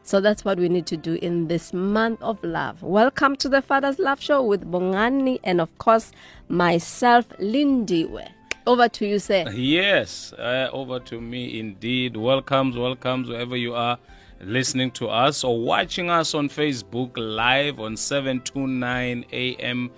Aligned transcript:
So 0.03 0.19
that's 0.19 0.43
what 0.43 0.57
we 0.57 0.67
need 0.67 0.87
to 0.87 0.97
do 0.97 1.13
in 1.21 1.47
this 1.47 1.71
month 1.71 2.21
of 2.21 2.43
love. 2.43 2.83
Welcome 2.83 3.37
to 3.37 3.47
the 3.47 3.61
Father's 3.61 3.97
Love 3.97 4.21
Show 4.21 4.43
with 4.43 4.69
Bongani 4.69 5.39
and, 5.45 5.61
of 5.61 5.77
course, 5.77 6.11
myself, 6.49 7.29
Lindiwe. 7.39 8.27
Over 8.67 8.89
to 8.89 9.07
you, 9.07 9.19
sir. 9.19 9.49
Yes, 9.51 10.33
uh, 10.33 10.67
over 10.73 10.99
to 10.99 11.21
me 11.21 11.61
indeed. 11.61 12.17
Welcomes, 12.17 12.75
welcomes 12.75 13.29
wherever 13.29 13.55
you 13.55 13.73
are 13.73 13.97
listening 14.45 14.91
to 14.91 15.07
us 15.07 15.43
or 15.43 15.59
watching 15.59 16.09
us 16.09 16.33
on 16.33 16.49
Facebook 16.49 17.11
live 17.15 17.79
on 17.79 17.95
729 17.97 19.25
AM 19.31 19.91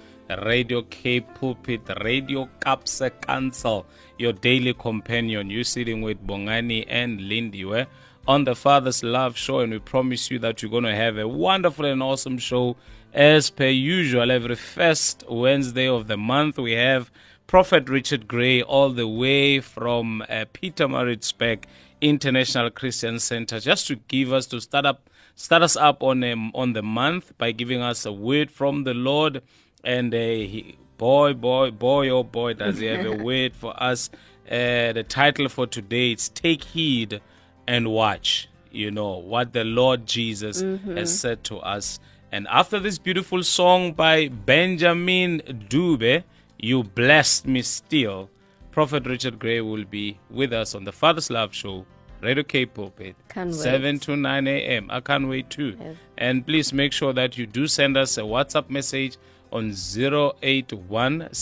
Radio 0.43 0.81
Cape 0.83 1.27
Pulpit, 1.35 1.81
Radio 2.03 2.49
Kaapse 2.59 3.11
Kansel, 3.21 3.85
your 4.17 4.33
daily 4.33 4.73
companion. 4.73 5.49
You're 5.49 5.63
sitting 5.63 6.01
with 6.01 6.25
Bongani 6.25 6.85
and 6.87 7.19
Lindiwe 7.19 7.87
on 8.27 8.43
the 8.43 8.55
Father's 8.55 9.03
Love 9.03 9.37
Show, 9.37 9.59
and 9.59 9.71
we 9.71 9.79
promise 9.79 10.31
you 10.31 10.39
that 10.39 10.61
you're 10.61 10.71
going 10.71 10.83
to 10.83 10.95
have 10.95 11.17
a 11.17 11.27
wonderful 11.27 11.85
and 11.85 12.01
awesome 12.01 12.37
show 12.37 12.75
as 13.13 13.49
per 13.49 13.67
usual. 13.67 14.31
Every 14.31 14.55
first 14.55 15.23
Wednesday 15.29 15.87
of 15.87 16.07
the 16.07 16.17
month, 16.17 16.57
we 16.57 16.73
have 16.73 17.11
Prophet 17.47 17.87
Richard 17.87 18.27
Gray, 18.27 18.63
all 18.63 18.89
the 18.89 19.07
way 19.07 19.59
from 19.59 20.23
uh, 20.23 20.45
Pietermaritzburg 20.53 21.65
International 22.01 22.69
Christian 22.69 23.19
Center, 23.19 23.59
just 23.59 23.87
to 23.87 23.95
give 23.95 24.33
us 24.33 24.45
to 24.47 24.59
start 24.61 24.85
up, 24.85 25.09
start 25.35 25.63
us 25.63 25.75
up 25.75 26.03
on 26.03 26.23
um, 26.23 26.51
on 26.53 26.73
the 26.73 26.81
month 26.81 27.37
by 27.37 27.51
giving 27.51 27.81
us 27.81 28.05
a 28.05 28.11
word 28.11 28.51
from 28.51 28.83
the 28.83 28.93
Lord. 28.93 29.41
And 29.83 30.13
uh, 30.13 30.17
he, 30.17 30.77
boy, 30.97 31.33
boy, 31.33 31.71
boy, 31.71 32.09
oh 32.09 32.23
boy, 32.23 32.53
does 32.53 32.79
he 32.79 32.87
have 32.87 33.05
a 33.05 33.11
word 33.23 33.55
for 33.55 33.81
us? 33.81 34.09
Uh, 34.45 34.93
the 34.93 35.05
title 35.07 35.49
for 35.49 35.67
today 35.67 36.11
is 36.13 36.29
"Take 36.29 36.63
Heed 36.63 37.21
and 37.67 37.91
Watch." 37.91 38.49
You 38.71 38.91
know 38.91 39.17
what 39.17 39.53
the 39.53 39.63
Lord 39.63 40.05
Jesus 40.05 40.61
has 40.61 41.17
said 41.17 41.43
to 41.45 41.59
us. 41.59 41.99
And 42.31 42.47
after 42.49 42.79
this 42.79 42.97
beautiful 42.97 43.43
song 43.43 43.93
by 43.93 44.27
Benjamin 44.27 45.39
Dube, 45.69 46.23
You 46.57 46.83
Blessed 46.83 47.47
Me 47.47 47.61
Still, 47.61 48.29
Prophet 48.75 49.07
Richard 49.07 49.39
Gray 49.39 49.61
will 49.61 49.85
be 49.85 50.19
with 50.29 50.51
us 50.51 50.75
on 50.75 50.83
the 50.83 50.91
Father's 50.91 51.29
Love 51.29 51.55
Show, 51.55 51.85
Radio 52.19 52.43
Cape 52.43 52.73
Pulpit, 52.73 53.15
Can't 53.29 53.55
7 53.55 53.99
to 53.99 54.17
9 54.17 54.47
a.m. 54.47 54.89
I 54.91 54.99
can't 54.99 55.29
wait 55.29 55.49
too. 55.49 55.77
Yes. 55.79 55.95
And 56.17 56.45
please 56.45 56.73
make 56.73 56.91
sure 56.91 57.13
that 57.13 57.37
you 57.37 57.45
do 57.45 57.67
send 57.67 57.95
us 57.95 58.17
a 58.17 58.23
WhatsApp 58.23 58.69
message 58.69 59.15
on 59.53 59.71
081 59.71 61.29
7291 61.31 61.33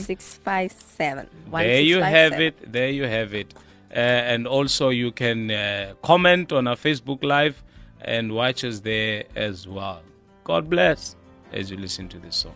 7291 0.00 1.26
there 1.52 1.80
you 1.82 2.00
have 2.00 2.40
it. 2.40 2.72
There 2.72 2.88
you 2.88 3.04
have 3.04 3.34
it. 3.34 3.52
Uh, 3.90 3.98
and 3.98 4.46
also, 4.46 4.88
you 4.88 5.12
can 5.12 5.50
uh, 5.50 5.92
comment 6.02 6.50
on 6.50 6.66
our 6.66 6.76
Facebook 6.76 7.22
Live 7.22 7.62
and 8.00 8.32
watch 8.32 8.64
us 8.64 8.80
there 8.80 9.24
as 9.36 9.68
well. 9.68 10.00
God 10.44 10.70
bless 10.70 11.14
as 11.52 11.70
you 11.70 11.76
listen 11.76 12.08
to 12.08 12.18
this 12.18 12.36
song. 12.36 12.54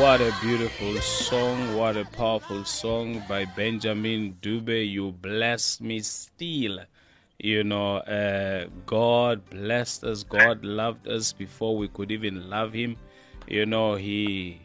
What 0.00 0.20
a 0.20 0.34
beautiful 0.40 0.96
song. 1.00 1.76
What 1.76 1.96
a 1.96 2.04
powerful 2.04 2.64
song 2.64 3.22
by 3.28 3.44
Benjamin 3.44 4.36
Dube. 4.40 4.90
You 4.90 5.12
bless 5.12 5.80
me 5.80 6.00
still. 6.00 6.80
You 7.38 7.64
know, 7.64 7.98
uh, 7.98 8.66
God 8.86 9.48
blessed 9.50 10.04
us. 10.04 10.22
God 10.22 10.64
loved 10.64 11.06
us 11.08 11.32
before 11.32 11.76
we 11.76 11.88
could 11.88 12.10
even 12.10 12.48
love 12.50 12.72
Him. 12.72 12.96
You 13.46 13.66
know, 13.66 13.94
He 13.94 14.60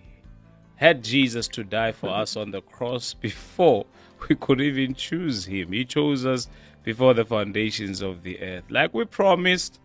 had 0.82 1.04
Jesus 1.04 1.48
to 1.50 1.64
die 1.64 1.92
for 1.92 2.10
us 2.10 2.36
on 2.36 2.50
the 2.50 2.62
cross 2.62 3.14
before 3.14 3.86
we 4.28 4.36
could 4.36 4.60
even 4.60 4.96
choose 4.96 5.46
him. 5.46 5.72
He 5.72 5.86
chose 5.86 6.26
us 6.26 6.48
before 6.84 7.14
the 7.14 7.24
foundations 7.24 8.02
of 8.02 8.24
the 8.24 8.42
earth. 8.42 8.64
Like 8.70 8.94
we 8.94 9.06
promised, 9.06 9.80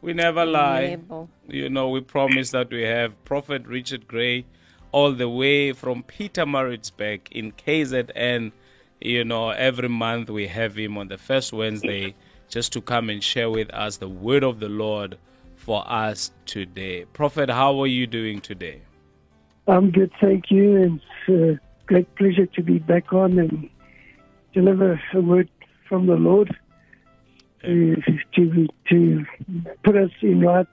we 0.00 0.12
never 0.12 0.44
lie. 0.44 0.80
Able. 0.80 1.28
You 1.46 1.68
know, 1.68 1.88
we 1.88 2.00
promise 2.00 2.50
that 2.50 2.70
we 2.70 2.82
have 2.82 3.24
Prophet 3.24 3.66
Richard 3.66 4.06
Gray 4.06 4.44
all 4.92 5.12
the 5.12 5.28
way 5.28 5.72
from 5.72 6.02
Pietermaritzburg 6.02 7.20
in 7.30 7.52
KZN. 7.52 8.52
You 9.00 9.24
know, 9.24 9.50
every 9.50 9.88
month 9.88 10.30
we 10.30 10.46
have 10.48 10.76
him 10.76 10.98
on 10.98 11.08
the 11.08 11.18
first 11.18 11.52
Wednesday 11.52 12.14
just 12.48 12.72
to 12.72 12.80
come 12.80 13.10
and 13.10 13.22
share 13.22 13.50
with 13.50 13.72
us 13.74 13.98
the 13.98 14.08
word 14.08 14.42
of 14.42 14.60
the 14.60 14.68
Lord 14.68 15.18
for 15.56 15.84
us 15.90 16.32
today. 16.46 17.04
Prophet, 17.12 17.50
how 17.50 17.78
are 17.80 17.86
you 17.86 18.06
doing 18.06 18.40
today? 18.40 18.82
I'm 19.66 19.90
good, 19.90 20.10
thank 20.20 20.50
you. 20.50 20.76
And 20.76 21.00
it's 21.26 21.60
a 21.60 21.84
great 21.86 22.12
pleasure 22.16 22.46
to 22.46 22.62
be 22.62 22.78
back 22.78 23.12
on 23.12 23.38
and 23.38 23.68
deliver 24.54 25.00
a 25.12 25.20
word 25.20 25.50
from 25.88 26.06
the 26.06 26.14
Lord 26.14 26.56
to, 27.68 27.96
to, 28.34 28.66
to 28.88 29.24
put 29.84 29.96
us 29.96 30.10
in 30.22 30.40
right, 30.40 30.66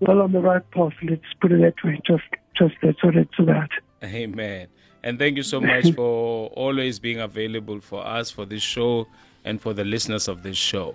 well 0.00 0.22
on 0.22 0.32
the 0.32 0.40
right 0.40 0.68
path. 0.70 0.92
Let's 1.02 1.22
put 1.40 1.52
it 1.52 1.60
that 1.60 1.84
way. 1.84 2.00
Just, 2.06 2.24
just 2.56 2.74
that's 2.82 3.02
what 3.04 3.16
it's 3.16 3.38
about. 3.38 3.70
Amen. 4.02 4.68
And 5.02 5.18
thank 5.18 5.36
you 5.36 5.42
so 5.42 5.60
much 5.60 5.92
for 5.94 6.48
always 6.48 6.98
being 6.98 7.20
available 7.20 7.80
for 7.80 8.04
us 8.06 8.30
for 8.30 8.44
this 8.44 8.62
show 8.62 9.06
and 9.44 9.60
for 9.60 9.72
the 9.72 9.84
listeners 9.84 10.28
of 10.28 10.42
this 10.42 10.56
show. 10.56 10.94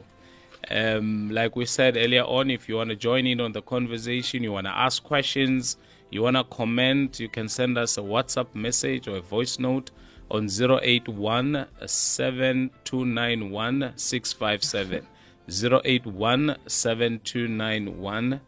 Um, 0.72 1.30
like 1.30 1.56
we 1.56 1.66
said 1.66 1.96
earlier 1.96 2.24
on, 2.24 2.50
if 2.50 2.68
you 2.68 2.78
want 2.78 2.90
to 2.90 2.96
join 2.96 3.28
in 3.28 3.40
on 3.40 3.52
the 3.52 3.62
conversation, 3.62 4.42
you 4.42 4.52
want 4.52 4.66
to 4.66 4.76
ask 4.76 5.04
questions, 5.04 5.78
you 6.10 6.24
want 6.24 6.38
to 6.38 6.44
comment, 6.44 7.20
you 7.20 7.30
can 7.30 7.48
send 7.48 7.78
us 7.78 7.98
a 7.98 8.02
WhatsApp 8.02 8.48
message 8.56 9.08
or 9.08 9.18
a 9.18 9.22
voice 9.22 9.60
note 9.60 9.92
on 10.32 10.50
081 10.50 11.68
7291 11.86 13.94
657. 13.96 15.08
081 15.48 16.58
7291 16.68 18.42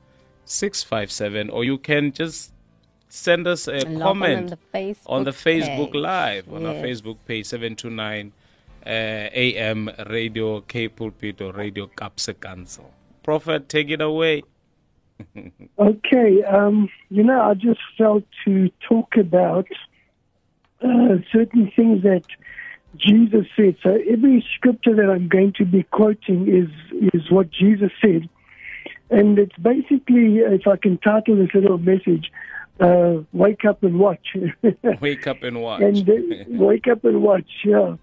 657. 0.46 1.50
Or 1.50 1.64
you 1.64 1.78
can 1.78 2.12
just 2.12 2.54
send 3.10 3.48
us 3.48 3.68
a 3.68 3.80
Log 3.88 4.02
comment 4.02 4.40
on 4.40 4.48
the 4.48 4.58
Facebook 4.74 4.98
on 5.06 5.24
the 5.24 5.32
Facebook. 5.32 5.94
Live 5.94 6.52
on 6.52 6.66
our 6.66 6.74
Facebook 6.76 7.18
page 7.26 7.46
729 7.46 8.32
uh, 8.86 8.90
AM 8.90 9.90
Radio 10.08 10.62
K 10.62 10.88
Pulpit 10.88 11.42
or 11.42 11.52
Radio 11.52 11.88
Kaapse 11.88 12.34
Kansel. 12.40 12.92
Prophet, 13.24 13.70
take 13.70 13.90
it 13.90 14.02
away. 14.02 14.44
Okay, 15.80 16.44
um, 16.44 16.90
you 17.10 17.24
know, 17.24 17.42
I 17.42 17.54
just 17.54 17.80
felt 17.98 18.24
to 18.46 18.70
talk 18.88 19.16
about 19.18 19.68
uh, 20.84 21.18
certain 21.32 21.72
things 21.76 22.04
that 22.04 22.24
Jesus 22.98 23.46
said. 23.56 23.76
So 23.84 23.98
every 24.10 24.46
scripture 24.56 24.96
that 24.96 25.10
I'm 25.10 25.28
going 25.28 25.54
to 25.54 25.66
be 25.66 25.84
quoting 25.84 26.48
is 26.48 27.12
is 27.14 27.30
what 27.32 27.50
Jesus 27.52 27.92
said, 28.02 28.28
and 29.10 29.38
it's 29.40 29.56
basically, 29.58 30.38
if 30.38 30.68
I 30.68 30.78
can 30.78 30.98
title 30.98 31.36
this 31.36 31.54
little 31.54 31.78
message, 31.78 32.32
uh, 32.80 33.18
"Wake 33.34 33.66
up 33.66 33.84
and 33.84 34.00
watch." 34.00 34.36
Wake 35.02 35.28
up 35.28 35.44
and 35.44 35.62
watch. 35.62 35.82
and 35.82 36.10
uh, 36.10 36.14
wake 36.50 36.88
up 36.88 37.04
and 37.04 37.22
watch. 37.22 37.50
Yeah. 37.64 37.96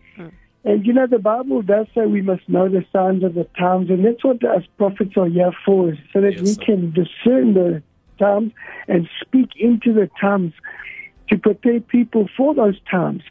And 0.67 0.87
you 0.87 0.95
know, 0.95 1.07
the 1.07 1.19
Bible 1.19 1.61
does 1.61 1.87
say 1.95 2.07
we 2.07 2.23
must 2.23 2.49
know 2.49 2.69
the 2.71 2.85
signs 2.91 3.23
of 3.23 3.35
the 3.35 3.45
times, 3.59 3.91
and 3.91 4.05
that's 4.05 4.25
what 4.25 4.43
us 4.45 4.63
prophets 4.79 5.13
are 5.17 5.29
here 5.29 5.53
for, 5.65 5.93
so 6.13 6.21
that 6.23 6.33
Yes, 6.33 6.41
we 6.41 6.55
sir. 6.55 6.63
can 6.65 6.91
discern 6.93 7.53
the 7.55 7.83
times 8.19 8.53
and 8.89 9.09
speak 9.21 9.51
into 9.57 9.93
the 9.93 10.09
times 10.21 10.53
to 11.29 11.39
prepare 11.39 11.81
people 11.81 12.29
for 12.37 12.55
those 12.55 12.79
times. 12.91 13.23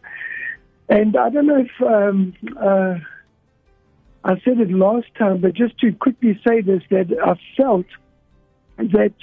And 0.90 1.16
I 1.16 1.30
don't 1.30 1.48
know 1.48 1.66
if 1.66 1.82
um, 1.82 2.34
uh, 2.60 2.96
I 4.24 4.40
said 4.44 4.60
it 4.60 4.72
last 4.72 5.08
time, 5.18 5.42
but 5.42 5.54
just 5.54 5.78
to 5.80 5.92
quickly 5.92 6.40
say 6.46 6.62
this, 6.62 6.82
that 6.90 7.08
I 7.24 7.36
felt 7.58 7.86
that 8.78 9.14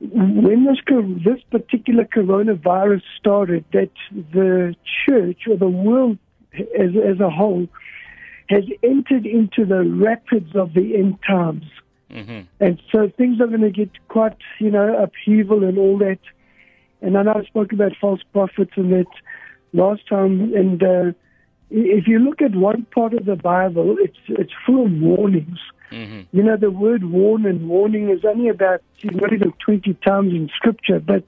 when 0.00 0.64
this 0.64 0.78
this 1.24 1.40
particular 1.50 2.04
coronavirus 2.04 3.02
started, 3.18 3.64
that 3.72 3.90
the 4.10 4.74
church 5.06 5.42
or 5.48 5.56
the 5.56 5.68
world 5.68 6.18
as 6.54 6.90
as 6.96 7.20
a 7.20 7.30
whole 7.30 7.68
has 8.48 8.64
entered 8.82 9.26
into 9.26 9.64
the 9.64 9.84
rapids 9.84 10.54
of 10.56 10.74
the 10.74 10.96
end 10.96 11.18
times, 11.26 11.64
hmm 12.10 12.40
and 12.60 12.80
so 12.90 13.10
things 13.16 13.40
are 13.40 13.46
going 13.46 13.60
to 13.60 13.70
get 13.70 13.90
quite 14.08 14.36
you 14.58 14.70
know 14.70 15.02
upheaval 15.02 15.62
and 15.64 15.78
all 15.78 15.98
that. 15.98 16.18
And 17.02 17.18
I 17.18 17.22
know 17.22 17.34
I 17.34 17.44
spoke 17.44 17.72
about 17.72 17.92
false 18.00 18.20
prophets 18.32 18.72
and 18.76 18.92
that 18.92 19.06
last 19.72 20.08
time. 20.08 20.54
And 20.54 20.82
uh, 20.82 21.12
if 21.70 22.06
you 22.06 22.20
look 22.20 22.40
at 22.40 22.54
one 22.54 22.86
part 22.94 23.12
of 23.12 23.24
the 23.24 23.36
Bible, 23.36 23.96
it's 23.98 24.18
it's 24.28 24.52
full 24.64 24.86
of 24.86 24.92
warnings. 24.92 25.58
hmm 25.90 26.20
You 26.32 26.42
know, 26.44 26.56
the 26.56 26.70
word 26.70 27.04
warn 27.04 27.44
and 27.44 27.68
warning 27.68 28.08
is 28.10 28.24
only 28.24 28.48
about 28.48 28.82
not 29.04 29.32
even 29.32 29.52
20 29.64 29.94
times 30.06 30.32
in 30.32 30.48
Scripture. 30.56 31.00
But 31.00 31.24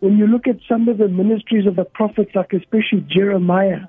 when 0.00 0.18
you 0.18 0.26
look 0.26 0.48
at 0.48 0.58
some 0.68 0.88
of 0.88 0.98
the 0.98 1.08
ministries 1.08 1.66
of 1.66 1.76
the 1.76 1.84
prophets, 1.84 2.32
like 2.34 2.52
especially 2.52 3.06
Jeremiah, 3.08 3.86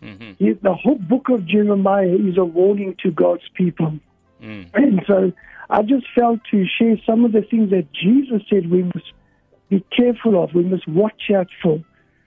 hmm 0.00 0.32
the 0.38 0.74
whole 0.74 1.00
book 1.12 1.28
of 1.28 1.44
Jeremiah 1.46 2.16
is 2.28 2.38
a 2.38 2.44
warning 2.44 2.96
to 3.02 3.10
God's 3.10 3.48
people. 3.54 3.98
Mm. 4.42 4.70
And 4.74 5.02
so 5.06 5.32
I 5.68 5.82
just 5.82 6.06
felt 6.14 6.40
to 6.50 6.64
share 6.78 6.96
some 7.04 7.24
of 7.24 7.32
the 7.32 7.42
things 7.42 7.70
that 7.70 7.92
Jesus 7.92 8.42
said 8.48 8.70
we 8.70 8.82
must 8.84 9.12
be 9.70 9.84
careful 9.96 10.42
of, 10.42 10.54
we 10.54 10.64
must 10.64 10.86
watch 10.86 11.30
out 11.34 11.48
for. 11.62 11.82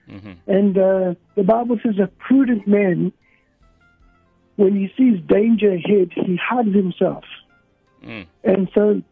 hmm 0.08 0.32
And 0.46 0.76
uh, 0.76 1.14
the 1.36 1.44
Bible 1.44 1.78
says 1.84 1.98
a 1.98 2.08
prudent 2.26 2.66
man, 2.66 3.12
when 4.56 4.74
he 4.74 4.92
sees 4.96 5.20
danger 5.28 5.72
ahead, 5.72 6.10
he 6.14 6.36
hides 6.36 6.74
himself. 6.74 7.24
Mm. 8.04 8.26
And 8.44 8.68
so, 8.74 9.02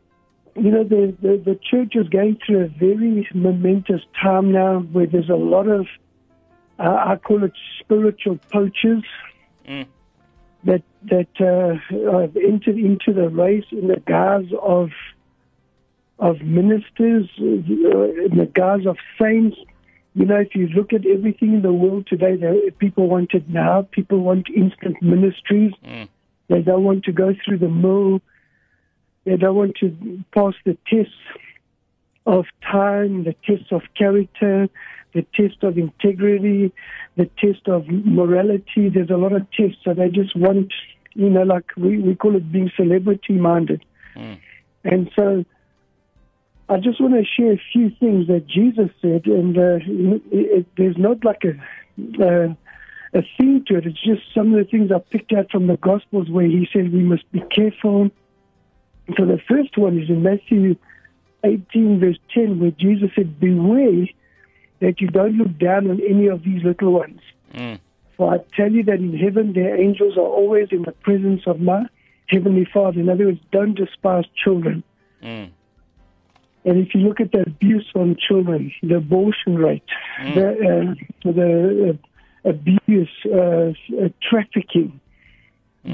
you 0.57 0.71
know, 0.71 0.85
the, 0.85 1.17
the, 1.21 1.43
the 1.45 1.59
church 1.71 1.93
is 1.95 2.09
going 2.09 2.39
through 2.45 2.65
a 2.65 2.69
very 2.69 3.29
momentous 3.35 4.03
time 4.21 4.53
now 4.53 4.81
where 4.81 5.07
there's 5.07 5.31
a 5.31 5.35
lot 5.35 5.69
of, 5.69 5.87
uh, 6.79 6.97
I 7.13 7.17
call 7.17 7.45
it 7.45 7.53
spiritual 7.81 8.39
poachers 8.53 9.05
Mm. 9.69 9.87
that 10.65 10.83
that 11.05 11.29
uh, 11.41 12.21
have 12.21 12.37
entered 12.37 12.77
into 12.77 13.13
the 13.13 13.29
race 13.29 13.65
in 13.71 13.87
the 13.87 14.01
guise 14.07 14.51
of 14.61 14.91
of 16.19 16.41
ministers, 16.41 17.29
uh, 17.39 17.45
in 17.45 18.37
the 18.37 18.51
guise 18.55 18.87
of 18.87 18.97
saints. 19.21 19.57
You 20.15 20.27
know, 20.27 20.37
if 20.37 20.55
you 20.55 20.69
look 20.69 20.93
at 20.93 21.07
everything 21.07 21.55
in 21.55 21.63
the 21.63 21.73
world 21.73 22.07
today, 22.07 22.37
people 22.79 23.09
want 23.09 23.33
it 23.33 23.49
now. 23.49 23.89
People 23.91 24.19
want 24.19 24.49
instant 24.55 25.01
ministries. 25.03 25.73
Mm. 25.85 26.09
They 26.49 26.61
don't 26.61 26.85
want 26.85 27.05
to 27.05 27.13
go 27.13 27.35
through 27.45 27.59
the 27.59 27.69
mill. 27.69 28.21
They 29.25 29.37
don't 29.37 29.57
want 29.57 29.77
to 29.81 30.23
pass 30.35 30.55
the 30.67 30.77
tests 30.87 31.15
of 32.27 32.45
time, 32.71 33.25
the 33.25 33.35
test 33.47 33.73
of 33.73 33.83
character, 33.97 34.69
the 35.15 35.23
test 35.35 35.63
of 35.63 35.79
integrity, 35.79 36.73
the 37.17 37.29
test 37.39 37.67
of 37.67 37.89
morality. 37.89 38.89
There's 38.89 39.11
a 39.11 39.17
lot 39.17 39.33
of 39.33 39.51
tests, 39.53 39.79
so 39.85 39.95
they 39.95 40.09
just 40.09 40.37
want, 40.37 40.73
you 41.15 41.31
know, 41.31 41.43
like 41.43 41.75
we, 41.77 41.99
we 41.99 42.15
call 42.15 42.37
it 42.37 42.53
being 42.53 42.71
celebrity 42.77 43.35
minded. 43.35 43.85
Mm. 44.17 44.39
And 44.85 45.11
so 45.17 45.45
I 46.73 46.79
just 46.79 47.03
want 47.03 47.13
to 47.13 47.25
share 47.25 47.53
a 47.53 47.63
few 47.71 47.91
things 48.01 48.29
that 48.29 48.47
Jesus 48.47 48.89
said, 49.03 49.27
and 49.27 49.59
uh, 49.59 49.77
it, 49.85 50.23
it, 50.31 50.67
there's 50.79 50.97
not 50.97 51.23
like 51.23 51.43
a, 51.45 51.51
uh, 52.25 52.55
a 53.13 53.23
theme 53.37 53.63
to 53.67 53.77
it. 53.77 53.87
It's 53.87 54.03
just 54.03 54.23
some 54.35 54.55
of 54.55 54.59
the 54.59 54.65
things 54.65 54.91
I 54.91 54.99
picked 54.99 55.35
out 55.35 55.51
from 55.51 55.67
the 55.67 55.77
Gospels 55.77 56.31
where 56.31 56.47
he 56.47 56.67
said 56.73 56.91
we 56.91 57.03
must 57.03 57.31
be 57.31 57.41
careful. 57.55 58.11
So 59.19 59.27
the 59.27 59.39
first 59.47 59.77
one 59.77 60.01
is 60.01 60.09
in 60.09 60.23
Matthew 60.23 60.77
18, 61.45 62.01
verse 62.01 62.17
10, 62.33 62.59
where 62.59 62.71
Jesus 62.71 63.11
said, 63.15 63.39
Beware 63.39 64.07
that 64.81 65.03
you 65.03 65.09
don't 65.09 65.37
look 65.37 65.59
down 65.59 65.91
on 65.91 66.01
any 66.01 66.29
of 66.29 66.43
these 66.43 66.65
little 66.65 66.93
ones. 66.93 67.21
Mm. 67.53 67.81
For 68.17 68.33
I 68.33 68.39
tell 68.57 68.73
you 68.73 68.83
that 68.85 68.95
in 68.95 69.15
heaven 69.19 69.53
their 69.53 69.79
angels 69.79 70.17
are 70.17 70.21
always 70.21 70.69
in 70.71 70.85
the 70.85 70.93
presence 70.93 71.43
of 71.47 71.61
my 71.61 71.85
heavenly 72.29 72.67
Father. 72.73 72.99
In 72.99 73.11
other 73.11 73.27
words, 73.27 73.41
don't 73.51 73.75
despise 73.75 74.25
children. 74.43 74.83
Mm. 75.23 75.51
And 76.65 76.79
if 76.79 76.95
you 76.95 77.01
look 77.01 77.21
at 77.21 77.33
the 77.33 77.43
abuse 77.43 77.91
on 77.95 78.17
children, 78.17 78.73
the 78.83 78.97
abortion 78.97 79.57
rate, 79.59 79.83
the, 80.35 80.49
uh, 80.51 81.33
the 81.33 81.99
uh, 82.45 82.49
abuse, 82.49 83.11
uh, 83.27 83.73
uh, 84.05 84.09
trafficking, 84.23 85.01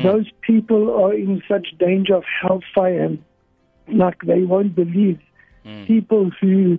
those 0.02 0.26
people 0.42 1.02
are 1.02 1.14
in 1.14 1.42
such 1.48 1.68
danger 1.78 2.16
of 2.16 2.24
hellfire, 2.42 3.16
like 3.90 4.20
they 4.26 4.42
won't 4.42 4.74
believe. 4.74 5.18
People 5.86 6.30
who 6.40 6.78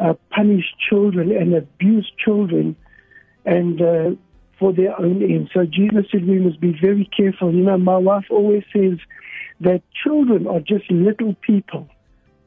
uh, 0.00 0.14
punish 0.30 0.64
children 0.88 1.30
and 1.30 1.54
abuse 1.54 2.10
children, 2.24 2.74
and 3.44 3.80
uh, 3.80 4.10
for 4.58 4.72
their 4.72 4.98
own 5.00 5.22
ends. 5.22 5.50
So 5.54 5.64
Jesus 5.64 6.06
said 6.10 6.26
we 6.26 6.38
must 6.38 6.60
be 6.60 6.76
very 6.80 7.08
careful. 7.16 7.52
You 7.52 7.62
know, 7.62 7.78
my 7.78 7.96
wife 7.96 8.26
always 8.30 8.64
says 8.72 8.98
that 9.60 9.82
children 10.02 10.46
are 10.46 10.60
just 10.60 10.90
little 10.90 11.34
people. 11.34 11.88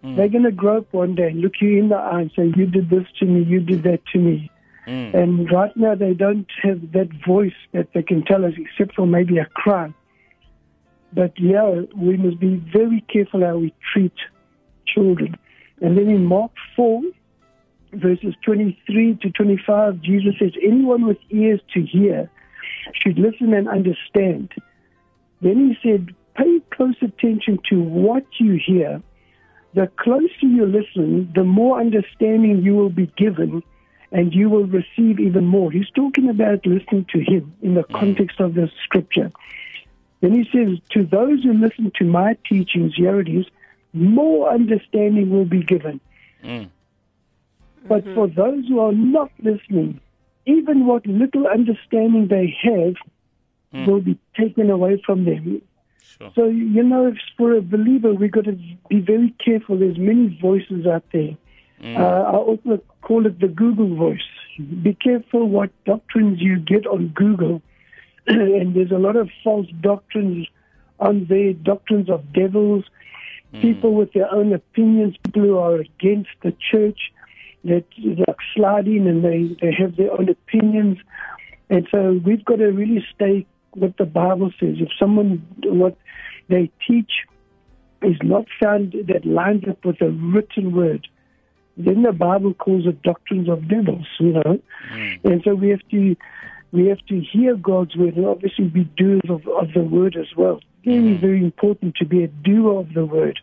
They're 0.04 0.28
going 0.28 0.44
to 0.44 0.52
grow 0.52 0.80
up 0.80 0.94
one 0.94 1.16
day 1.16 1.28
and 1.30 1.40
look 1.40 1.54
you 1.62 1.80
in 1.80 1.88
the 1.88 1.96
eye 1.96 2.22
and 2.22 2.32
say, 2.36 2.52
You 2.58 2.66
did 2.66 2.90
this 2.90 3.06
to 3.20 3.26
me, 3.26 3.44
you 3.44 3.62
did 3.62 3.84
that 3.84 4.06
to 4.12 4.20
me. 4.20 4.52
Mm. 4.86 5.14
And 5.14 5.52
right 5.52 5.76
now, 5.78 5.96
they 5.96 6.14
don't 6.14 6.48
have 6.62 6.92
that 6.92 7.08
voice 7.26 7.54
that 7.72 7.88
they 7.94 8.04
can 8.04 8.24
tell 8.26 8.44
us, 8.44 8.54
except 8.58 8.96
for 8.96 9.08
maybe 9.08 9.38
a 9.38 9.46
cry. 9.46 9.94
But 11.14 11.40
yeah, 11.40 11.84
we 11.96 12.18
must 12.18 12.40
be 12.40 12.56
very 12.56 13.02
careful 13.12 13.46
how 13.46 13.58
we 13.58 13.74
treat 13.94 14.14
children. 14.86 15.38
And 15.82 15.98
then 15.98 16.10
in 16.10 16.26
Mark 16.26 16.52
4, 16.76 17.02
verses 17.94 18.34
23 18.44 19.20
to 19.22 19.30
25, 19.30 20.02
Jesus 20.02 20.34
says, 20.38 20.52
Anyone 20.62 21.08
with 21.08 21.18
ears 21.30 21.62
to 21.76 21.82
hear 21.82 22.30
should 22.94 23.18
listen 23.18 23.54
and 23.54 23.70
understand. 23.70 24.52
Then 25.42 25.78
he 25.82 25.90
said, 25.90 26.14
Pay 26.36 26.60
close 26.72 26.96
attention 27.02 27.60
to 27.70 27.82
what 27.82 28.26
you 28.40 28.60
hear. 28.66 29.02
The 29.74 29.88
closer 29.98 30.46
you 30.46 30.66
listen, 30.66 31.32
the 31.34 31.44
more 31.44 31.80
understanding 31.80 32.62
you 32.62 32.76
will 32.76 32.90
be 32.90 33.08
given, 33.18 33.64
and 34.12 34.34
you 34.34 34.50
will 34.50 34.66
receive 34.66 35.20
even 35.20 35.46
more. 35.46 35.72
He's 35.72 35.90
talking 35.96 36.30
about 36.30 36.66
listening 36.66 37.06
to 37.12 37.20
him 37.20 37.54
in 37.62 37.74
the 37.74 37.84
mm. 37.84 38.00
context 38.00 38.40
of 38.40 38.54
the 38.54 38.70
scripture. 38.84 39.32
Then 40.22 40.34
he 40.34 40.48
says, 40.54 40.78
To 40.92 41.04
those 41.04 41.44
who 41.44 41.54
listen 41.54 41.92
to 41.98 42.06
my 42.06 42.38
teachings, 42.48 42.94
here 42.96 43.20
it 43.20 43.28
is, 43.28 43.46
more 43.92 44.52
understanding 44.52 45.32
will 45.32 45.46
be 45.46 45.64
given. 45.64 46.00
Mm. 46.44 46.70
But 47.88 48.06
mm-hmm. 48.06 48.16
for 48.16 48.28
those 48.28 48.68
who 48.68 48.80
are 48.80 48.94
not 48.94 49.32
listening, 49.42 50.00
even 50.46 50.86
what 50.86 51.06
little 51.08 51.48
understanding 51.48 52.28
they 52.28 52.56
have 52.62 52.94
mm. 53.74 53.88
will 53.88 54.02
be 54.02 54.20
taken 54.38 54.70
away 54.70 55.02
from 55.04 55.26
them. 55.26 55.62
Sure. 56.18 56.32
So, 56.36 56.46
you 56.46 56.84
know, 56.84 57.08
if 57.08 57.18
for 57.38 57.54
a 57.54 57.62
believer, 57.62 58.14
we've 58.14 58.32
got 58.32 58.46
to 58.46 58.58
be 58.90 59.00
very 59.00 59.34
careful. 59.44 59.78
There's 59.78 59.98
many 59.98 60.38
voices 60.42 60.86
out 60.86 61.04
there. 61.12 61.38
Uh, 61.84 61.98
I 61.98 62.36
also 62.38 62.82
call 63.02 63.26
it 63.26 63.42
the 63.42 63.50
Google 63.50 63.94
voice. 63.96 64.22
Be 64.58 64.94
careful 64.94 65.50
what 65.50 65.70
doctrines 65.84 66.40
you 66.40 66.60
get 66.60 66.88
on 66.88 67.10
Google. 67.10 67.62
and 68.28 68.74
there's 68.74 68.92
a 68.92 68.98
lot 68.98 69.18
of 69.18 69.30
false 69.44 69.68
doctrines 69.82 70.48
on 71.00 71.26
there, 71.28 71.52
doctrines 71.52 72.10
of 72.10 72.32
devils, 72.32 72.86
people 73.62 73.94
with 73.94 74.14
their 74.14 74.32
own 74.32 74.54
opinions, 74.54 75.16
people 75.24 75.42
who 75.42 75.58
are 75.58 75.76
against 75.76 76.30
the 76.42 76.56
church 76.72 77.12
that 77.66 77.86
like 77.98 78.38
sliding 78.56 79.08
in 79.08 79.08
and 79.08 79.24
they, 79.26 79.56
they 79.62 79.74
have 79.74 79.96
their 79.96 80.12
own 80.12 80.30
opinions. 80.30 80.98
And 81.70 81.88
so 81.92 82.22
we've 82.26 82.44
got 82.44 82.58
to 82.58 82.68
really 82.68 83.06
stay 83.14 83.46
what 83.76 83.98
the 83.98 84.06
Bible 84.06 84.52
says. 84.60 84.76
If 84.80 84.90
someone, 85.00 85.46
what 85.64 85.98
they 86.50 86.72
teach 86.88 87.12
is 88.02 88.18
not 88.22 88.46
found 88.62 88.94
that 89.08 89.26
lines 89.26 89.64
up 89.70 89.84
with 89.86 90.00
the 90.00 90.10
written 90.10 90.76
word, 90.76 91.08
then 91.78 92.04
the 92.04 92.12
Bible 92.12 92.54
calls 92.54 92.86
it 92.86 93.02
doctrines 93.02 93.50
of 93.50 93.68
devils, 93.68 94.08
you 94.20 94.34
know. 94.34 94.60
Hmm. 94.90 95.28
And 95.28 95.42
so 95.44 95.56
we 95.56 95.70
have 95.70 95.88
to 95.92 96.16
we 96.72 96.88
have 96.88 97.06
to 97.08 97.20
hear 97.20 97.56
God's 97.56 97.96
word 97.96 98.16
and 98.16 98.26
obviously 98.26 98.66
be 98.66 98.84
doers 98.84 99.22
of, 99.30 99.48
of 99.48 99.74
the 99.74 99.82
word 99.82 100.16
as 100.16 100.36
well. 100.36 100.60
Very, 100.84 101.16
hmm. 101.16 101.22
very 101.22 101.44
important 101.44 101.96
to 101.96 102.06
be 102.06 102.24
a 102.24 102.28
doer 102.28 102.80
of 102.80 102.94
the 102.94 103.06
word 103.06 103.40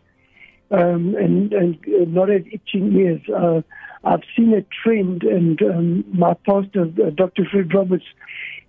um, 0.71 1.15
and, 1.15 1.53
and 1.53 1.75
uh, 1.87 2.05
not 2.07 2.29
as 2.29 2.41
itching 2.51 2.93
ears. 2.95 3.21
Uh, 3.29 3.61
I've 4.03 4.23
seen 4.35 4.53
a 4.53 4.65
trend, 4.83 5.23
and 5.23 5.61
um, 5.61 6.05
my 6.11 6.33
pastor, 6.33 6.83
uh, 6.83 7.09
Dr. 7.11 7.45
Fred 7.51 7.73
Roberts, 7.73 8.05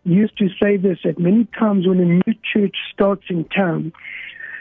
used 0.04 0.36
to 0.38 0.48
say 0.60 0.76
this 0.76 0.98
that 1.04 1.18
many 1.18 1.46
times 1.58 1.86
when 1.86 2.00
a 2.00 2.04
new 2.04 2.34
church 2.52 2.76
starts 2.92 3.22
in 3.28 3.44
town, 3.44 3.92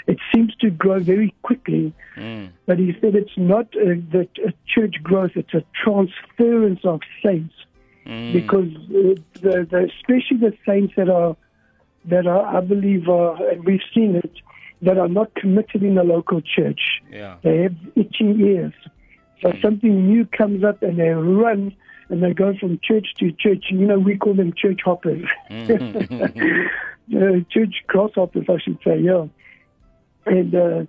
it 0.08 0.18
seems 0.34 0.56
to 0.58 0.70
grow 0.70 1.00
very 1.00 1.34
quickly. 1.42 1.94
But 2.66 2.78
he 2.80 2.94
said 3.02 3.16
it's 3.16 3.38
not 3.38 3.68
uh, 3.76 3.96
that 4.12 4.30
a 4.46 4.54
church 4.68 4.96
growth; 5.04 5.32
it's 5.36 5.54
a 5.54 5.64
transference 5.84 6.82
of 6.84 7.02
saints, 7.24 7.56
because 8.34 8.70
uh, 8.76 9.16
the, 9.42 9.68
the 9.70 9.90
especially 9.98 10.38
the 10.38 10.54
saints 10.66 10.94
that 10.96 11.10
are 11.10 11.36
that 12.06 12.28
are, 12.28 12.58
I 12.58 12.62
believe, 12.62 13.10
are, 13.10 13.36
and 13.50 13.64
we've 13.64 13.82
seen 13.94 14.16
it, 14.16 14.32
that 14.82 14.98
are 14.98 15.08
not 15.08 15.34
committed 15.36 15.84
in 15.84 15.96
the 15.96 16.04
local 16.04 16.42
church. 16.42 17.02
Yeah. 17.10 17.38
They 17.44 17.64
have 17.64 17.76
itching 17.96 18.40
ears. 18.42 18.74
So 19.42 19.54
something 19.62 20.08
new 20.08 20.26
comes 20.26 20.64
up 20.64 20.82
and 20.84 21.00
they 21.00 21.10
run 21.10 21.76
and 22.10 22.22
they 22.22 22.34
go 22.34 22.54
from 22.60 22.80
church 22.84 23.08
to 23.20 23.32
church. 23.32 23.66
You 23.70 23.88
know, 23.88 24.00
we 24.00 24.18
call 24.18 24.34
them 24.34 24.54
church 24.56 24.82
hoppers. 24.84 25.24
uh, 25.50 25.64
church 27.50 27.76
grasshoppers, 27.88 28.46
I 28.50 28.60
should 28.60 28.80
say, 28.84 29.00
yeah. 29.00 29.26
And 30.26 30.54
uh, 30.54 30.84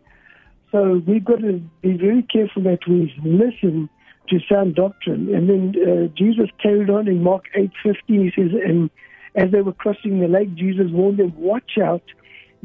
so 0.71 1.03
we've 1.07 1.25
got 1.25 1.41
to 1.41 1.63
be 1.81 1.97
very 1.97 2.23
careful 2.23 2.63
that 2.65 2.81
we 2.89 3.15
listen 3.25 3.89
to 4.29 4.39
sound 4.51 4.75
doctrine. 4.75 5.35
And 5.35 5.49
then 5.49 5.75
uh, 5.83 6.07
Jesus 6.17 6.49
carried 6.63 6.91
on 6.91 7.09
in 7.09 7.23
Mark 7.23 7.45
8.15, 7.57 7.97
he 8.07 8.33
says, 8.35 8.51
and 8.65 8.91
as 9.35 9.51
they 9.51 9.63
were 9.63 9.73
crossing 9.73 10.21
the 10.21 10.29
lake, 10.29 10.55
Jesus 10.55 10.91
warned 10.91 11.19
them, 11.19 11.33
watch 11.37 11.79
out, 11.83 12.03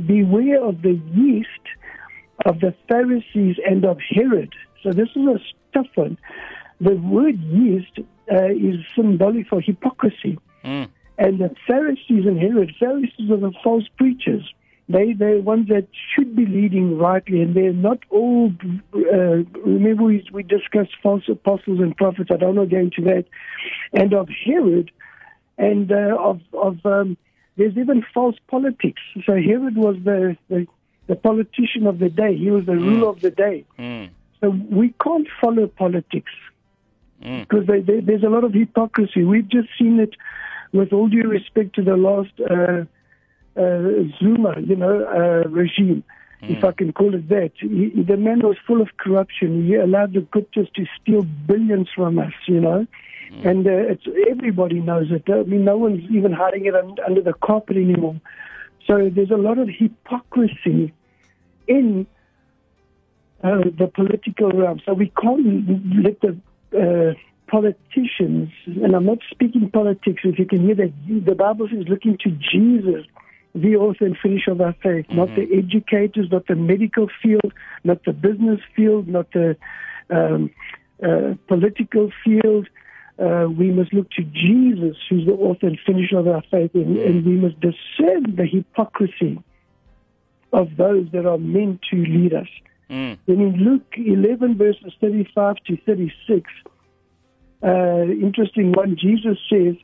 beware 0.06 0.64
of 0.64 0.82
the 0.82 1.00
yeast 1.14 1.50
of 2.46 2.60
the 2.60 2.74
Pharisees 2.88 3.58
and 3.66 3.86
of 3.86 3.98
Herod. 4.10 4.54
So 4.84 4.92
this 4.92 5.10
is 5.16 5.26
a 5.28 5.40
tough 5.74 5.88
one. 5.96 6.18
The 6.80 6.96
word 6.96 7.40
yeast 7.40 8.00
uh, 8.32 8.46
is 8.46 8.76
symbolic 8.96 9.48
for 9.48 9.62
hypocrisy. 9.62 10.38
Mm. 10.64 10.90
And 11.18 11.40
the 11.40 11.56
Pharisees 11.66 12.26
and 12.26 12.40
Herod, 12.40 12.76
Pharisees 12.80 13.32
are 13.32 13.38
the 13.38 13.54
false 13.64 13.86
preachers. 13.98 14.54
They, 14.90 15.14
they're 15.14 15.42
ones 15.42 15.68
that 15.68 15.88
should 16.14 16.36
be 16.36 16.46
leading 16.46 16.98
rightly, 16.98 17.42
and 17.42 17.56
they're 17.56 17.74
not 17.74 18.00
all. 18.10 18.54
Uh, 18.94 19.44
remember, 19.66 20.04
we, 20.04 20.26
we 20.32 20.44
discussed 20.44 20.92
false 21.04 21.24
apostles 21.28 21.80
and 21.80 21.98
prophets. 21.98 22.30
I 22.32 22.38
don't 22.38 22.56
want 22.56 22.70
to 22.70 22.76
go 22.76 22.82
into 22.82 23.02
that. 23.02 23.26
And 23.92 24.14
of 24.14 24.30
Herod, 24.46 24.92
and 25.58 25.92
uh, 25.92 26.16
of, 26.18 26.40
of 26.54 26.86
um, 26.86 27.18
there's 27.58 27.78
even 27.78 28.06
false 28.14 28.36
politics. 28.48 29.02
So 29.26 29.34
Herod 29.34 29.76
was 29.76 29.98
the, 30.04 30.38
the, 30.50 30.68
the 31.08 31.16
politician 31.16 31.88
of 31.88 32.00
the 32.00 32.10
day, 32.10 32.36
he 32.38 32.52
was 32.52 32.66
the 32.66 32.76
ruler 32.76 33.10
of 33.10 33.22
the 33.22 33.32
day. 33.32 33.66
Mm. 33.78 34.10
So 34.40 34.50
we 34.50 34.94
can't 35.04 35.28
follow 35.42 35.68
politics 35.68 36.32
because 37.20 37.66
they, 37.66 37.82
they, 37.82 38.00
there's 38.00 38.24
a 38.24 38.30
lot 38.30 38.44
of 38.44 38.54
hypocrisy. 38.54 39.24
We've 39.24 39.48
just 39.48 39.70
seen 39.80 40.00
it 40.00 40.16
with 40.72 40.94
all 40.94 41.08
due 41.08 41.28
respect 41.28 41.76
to 41.76 41.82
the 41.82 41.98
last 41.98 42.32
uh, 42.40 42.86
uh, 43.60 44.04
Zuma, 44.20 44.60
you 44.62 44.76
know, 44.76 45.06
uh, 45.06 45.50
regime, 45.50 46.04
if 46.42 46.64
I 46.64 46.72
can 46.72 46.94
call 46.94 47.16
it 47.16 47.28
that. 47.30 47.52
He, 47.60 48.04
the 48.04 48.18
man 48.18 48.42
was 48.42 48.58
full 48.68 48.82
of 48.82 48.90
corruption. 48.98 49.66
He 49.66 49.74
allowed 49.74 50.14
the 50.14 50.20
Guptas 50.20 50.72
to 50.74 50.86
steal 51.02 51.24
billions 51.24 51.90
from 51.96 52.20
us, 52.20 52.34
you 52.48 52.62
know. 52.62 52.86
And 53.44 53.68
uh, 53.68 53.72
it's 53.72 54.04
everybody 54.30 54.80
knows 54.80 55.08
it. 55.12 55.24
I 55.28 55.44
mean, 55.44 55.66
no 55.66 55.78
one's 55.78 56.04
even 56.12 56.32
hiding 56.32 56.66
it 56.66 56.76
un- 56.76 56.98
under 57.06 57.22
the 57.22 57.34
carpet 57.34 57.78
anymore. 57.78 58.20
So 58.86 59.10
there's 59.14 59.32
a 59.32 59.38
lot 59.38 59.58
of 59.58 59.70
hypocrisy 59.70 60.94
in 61.68 62.08
uh, 63.44 63.64
the 63.78 63.92
political 63.94 64.52
realm. 64.52 64.82
So 64.86 64.94
we 64.94 65.12
can't 65.22 66.04
let 66.04 66.22
the 66.22 66.38
uh, 66.78 67.14
politicians, 67.48 68.50
and 68.66 68.96
I'm 68.96 69.06
not 69.06 69.20
speaking 69.30 69.70
politics, 69.70 70.22
if 70.24 70.40
you 70.40 70.46
can 70.46 70.62
hear 70.66 70.76
that, 70.76 70.94
the 71.08 71.36
Bible 71.36 71.68
says 71.70 71.86
looking 71.88 72.18
to 72.24 72.32
Jesus, 72.32 73.06
the 73.56 73.76
author 73.76 74.06
and 74.06 74.18
finisher 74.18 74.52
of 74.52 74.62
our 74.62 74.76
faith, 74.84 75.06
not 75.10 75.30
the 75.36 75.48
educators, 75.58 76.28
not 76.32 76.48
the 76.48 76.56
medical 76.56 77.08
field, 77.22 77.54
not 77.84 78.04
the 78.06 78.14
business 78.14 78.60
field, 78.76 79.08
not 79.08 79.32
the 79.32 79.56
um, 80.10 80.52
uh, 81.04 81.34
political 81.48 82.12
field. 82.24 82.68
Uh, 83.20 83.48
we 83.50 83.72
must 83.72 83.94
look 83.94 84.10
to 84.12 84.24
Jesus, 84.24 84.96
who's 85.10 85.26
the 85.26 85.34
author 85.34 85.68
and 85.68 85.80
finisher 85.86 86.20
of 86.20 86.28
our 86.28 86.44
faith, 86.52 86.72
and, 86.76 86.98
and 86.98 87.26
we 87.26 87.34
must 87.34 87.60
discern 87.60 88.36
the 88.36 88.46
hypocrisy 88.46 89.42
of 90.54 90.70
those 90.78 91.08
that 91.14 91.26
are 91.26 91.40
meant 91.40 91.82
to 91.90 91.98
lead 91.98 92.34
us. 92.34 92.48
Mm. 92.90 93.18
Then 93.26 93.42
in 93.42 93.54
Luke 93.58 93.94
11, 93.98 94.58
verses 94.58 94.94
35 95.02 95.56
to 95.66 95.78
36, 95.86 96.50
uh, 97.64 97.68
interesting 98.04 98.72
one, 98.72 98.96
Jesus 98.96 99.38
says, 99.50 99.76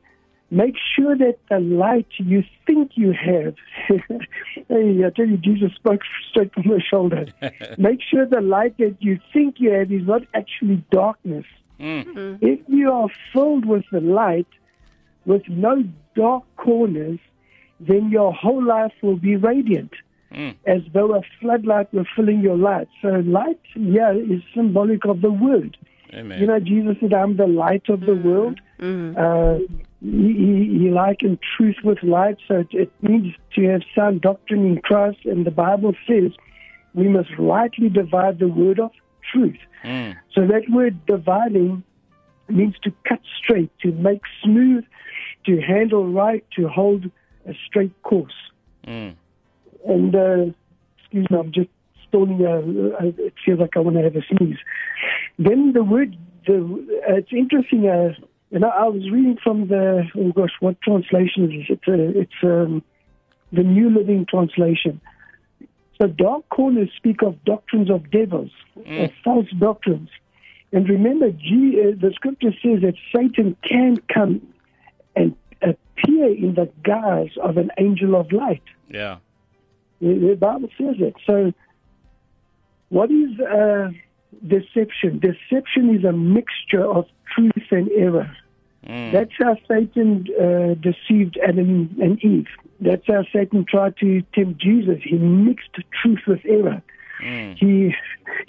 Make 0.51 0.75
sure 0.95 1.17
that 1.17 1.39
the 1.49 1.59
light 1.59 2.05
you 2.17 2.43
think 2.67 2.91
you 2.93 3.11
have, 3.11 3.55
hey, 3.87 5.03
I 5.03 5.09
tell 5.15 5.25
you, 5.25 5.37
Jesus 5.37 5.71
spoke 5.73 6.01
straight 6.29 6.53
from 6.53 6.63
the 6.63 6.79
shoulder. 6.79 7.25
Make 7.79 8.01
sure 8.07 8.27
the 8.27 8.41
light 8.41 8.77
that 8.77 8.97
you 8.99 9.19
think 9.33 9.55
you 9.57 9.71
have 9.71 9.91
is 9.91 10.05
not 10.05 10.21
actually 10.35 10.85
darkness. 10.91 11.45
Mm. 11.79 12.39
If 12.41 12.59
you 12.67 12.91
are 12.91 13.09
filled 13.33 13.65
with 13.65 13.83
the 13.91 13.99
light, 13.99 14.47
with 15.25 15.47
no 15.49 15.83
dark 16.15 16.43
corners, 16.57 17.19
then 17.79 18.09
your 18.09 18.33
whole 18.33 18.63
life 18.63 18.93
will 19.01 19.17
be 19.17 19.35
radiant 19.35 19.91
Mm. 20.31 20.55
as 20.65 20.81
though 20.93 21.13
a 21.13 21.21
floodlight 21.39 21.93
were 21.93 22.07
filling 22.15 22.39
your 22.39 22.57
light. 22.57 22.87
So 23.03 23.09
light, 23.09 23.59
yeah, 23.75 24.13
is 24.13 24.41
symbolic 24.55 25.05
of 25.05 25.21
the 25.21 25.31
word. 25.31 25.77
Amen. 26.11 26.41
You 26.41 26.47
know, 26.47 26.59
Jesus 26.59 26.97
said, 26.99 27.13
I'm 27.13 27.37
the 27.37 27.45
light 27.45 27.87
of 27.89 28.01
the 28.01 28.15
world. 28.15 28.59
Uh, 28.79 29.59
he, 30.01 30.33
he, 30.33 30.79
he 30.79 30.89
likened 30.89 31.37
truth 31.55 31.77
with 31.83 32.01
light, 32.01 32.37
so 32.47 32.59
it, 32.61 32.67
it 32.71 32.91
means 33.03 33.35
to 33.55 33.63
have 33.69 33.81
sound 33.95 34.21
doctrine 34.21 34.65
in 34.65 34.81
Christ. 34.81 35.19
And 35.25 35.45
the 35.45 35.51
Bible 35.51 35.93
says 36.07 36.31
we 36.95 37.07
must 37.07 37.29
rightly 37.37 37.89
divide 37.89 38.39
the 38.39 38.47
word 38.47 38.79
of 38.79 38.91
truth. 39.31 39.57
Mm. 39.83 40.15
So 40.33 40.47
that 40.47 40.63
word 40.69 41.05
dividing 41.05 41.83
means 42.49 42.75
to 42.83 42.91
cut 43.07 43.19
straight, 43.37 43.71
to 43.81 43.91
make 43.91 44.21
smooth, 44.43 44.83
to 45.45 45.61
handle 45.61 46.11
right, 46.11 46.45
to 46.57 46.67
hold 46.67 47.05
a 47.47 47.53
straight 47.67 48.01
course. 48.03 48.33
Mm. 48.87 49.15
And 49.85 50.15
uh, 50.15 50.53
excuse 50.99 51.29
me, 51.29 51.37
I'm 51.37 51.51
just 51.51 51.69
stalling. 52.07 52.45
Uh, 52.45 53.03
uh, 53.03 53.11
it 53.17 53.33
feels 53.45 53.59
like 53.59 53.75
I 53.75 53.79
want 53.79 53.97
to 53.97 54.03
have 54.03 54.15
a 54.15 54.21
sneeze. 54.37 54.57
Then 55.37 55.73
the 55.73 55.83
word, 55.83 56.15
the 56.45 56.57
uh, 57.09 57.15
it's 57.15 57.31
interesting. 57.31 57.87
Uh, 57.87 58.13
and 58.51 58.63
I, 58.63 58.69
I 58.69 58.83
was 58.87 59.09
reading 59.11 59.37
from 59.43 59.67
the 59.67 60.03
oh 60.15 60.31
gosh, 60.31 60.51
what 60.59 60.81
translation 60.81 61.51
is 61.51 61.65
it? 61.69 61.79
It's 61.79 61.87
uh, 61.87 62.19
it's 62.19 62.43
um, 62.43 62.83
the 63.51 63.63
New 63.63 63.89
Living 63.89 64.25
Translation. 64.29 65.01
So 66.03 66.09
dark 66.09 66.49
corners 66.49 66.89
speak 66.97 67.21
of 67.21 67.41
doctrines 67.45 67.89
of 67.89 68.11
devils, 68.11 68.51
of 68.75 69.09
false 69.23 69.47
doctrines. 69.57 70.09
And 70.73 70.89
remember, 70.89 71.31
G, 71.31 71.79
uh, 71.79 71.95
the 71.97 72.11
scripture 72.13 72.51
says 72.61 72.81
that 72.81 72.95
Satan 73.15 73.55
can 73.63 73.95
come 74.13 74.45
and 75.15 75.33
appear 75.61 76.27
in 76.27 76.55
the 76.55 76.69
guise 76.83 77.31
of 77.41 77.55
an 77.55 77.71
angel 77.77 78.15
of 78.15 78.33
light. 78.33 78.63
Yeah. 78.89 79.19
The, 80.01 80.15
the 80.15 80.35
Bible 80.35 80.67
says 80.77 80.95
it. 80.99 81.15
So, 81.25 81.53
what 82.89 83.09
is 83.09 83.39
uh, 83.39 83.91
deception? 84.45 85.19
Deception 85.19 85.95
is 85.95 86.03
a 86.03 86.11
mixture 86.11 86.85
of 86.85 87.05
truth 87.33 87.71
and 87.71 87.89
error. 87.91 88.35
That's 88.87 89.31
how 89.39 89.55
Satan 89.67 90.27
uh, 90.39 90.73
deceived 90.75 91.37
Adam 91.47 91.95
and 92.01 92.23
Eve. 92.23 92.47
That's 92.79 93.05
how 93.07 93.23
Satan 93.31 93.65
tried 93.67 93.95
to 93.97 94.21
tempt 94.33 94.59
Jesus. 94.61 94.99
He 95.03 95.17
mixed 95.17 95.69
truth 96.01 96.19
with 96.27 96.41
error. 96.45 96.81
He 97.57 97.95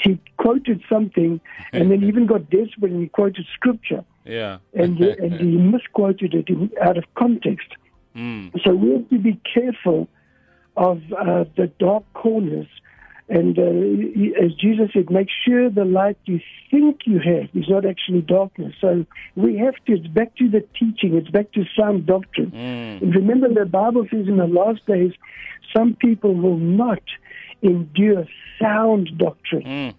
he 0.01 0.19
quoted 0.37 0.83
something, 0.89 1.41
and 1.73 1.91
then 1.91 2.03
even 2.11 2.27
got 2.27 2.51
desperate 2.51 2.91
and 2.91 3.03
he 3.03 3.09
quoted 3.09 3.47
scripture, 3.55 4.05
Yeah. 4.25 4.59
and 4.73 4.99
and 5.23 5.33
he 5.35 5.57
misquoted 5.57 6.35
it 6.35 6.49
in, 6.49 6.71
out 6.83 6.97
of 6.99 7.05
context. 7.15 7.69
Mm. 8.17 8.51
So 8.65 8.75
we 8.75 8.93
have 8.93 9.09
to 9.11 9.19
be 9.19 9.41
careful 9.53 10.09
of 10.77 11.01
uh, 11.13 11.45
the 11.57 11.71
dark 11.79 12.05
corners. 12.15 12.67
And 13.29 13.59
uh, 13.59 14.45
as 14.45 14.53
Jesus 14.55 14.91
said, 14.93 15.11
make 15.11 15.29
sure 15.47 15.71
the 15.71 15.87
light 15.87 16.19
you 16.27 16.41
think 16.71 17.01
you 17.07 17.21
have 17.21 17.49
is 17.55 17.69
not 17.71 17.87
actually 17.87 18.21
darkness. 18.21 18.75
So 18.81 19.07
we 19.35 19.57
have 19.59 19.77
to, 19.87 19.95
it's 19.95 20.07
back 20.09 20.37
to 20.37 20.49
the 20.51 20.61
teaching, 20.79 21.15
it's 21.15 21.31
back 21.31 21.51
to 21.53 21.65
sound 21.79 22.05
doctrine. 22.05 22.51
Mm. 22.51 23.03
And 23.03 23.15
remember, 23.15 23.49
the 23.49 23.65
Bible 23.65 24.07
says 24.11 24.29
in 24.29 24.37
the 24.37 24.47
last 24.47 24.85
days, 24.87 25.13
some 25.75 25.95
people 25.95 26.35
will 26.35 26.59
not 26.59 27.03
endure 27.63 28.27
sound 28.61 29.11
doctrine, 29.17 29.63
Mm. 29.65 29.95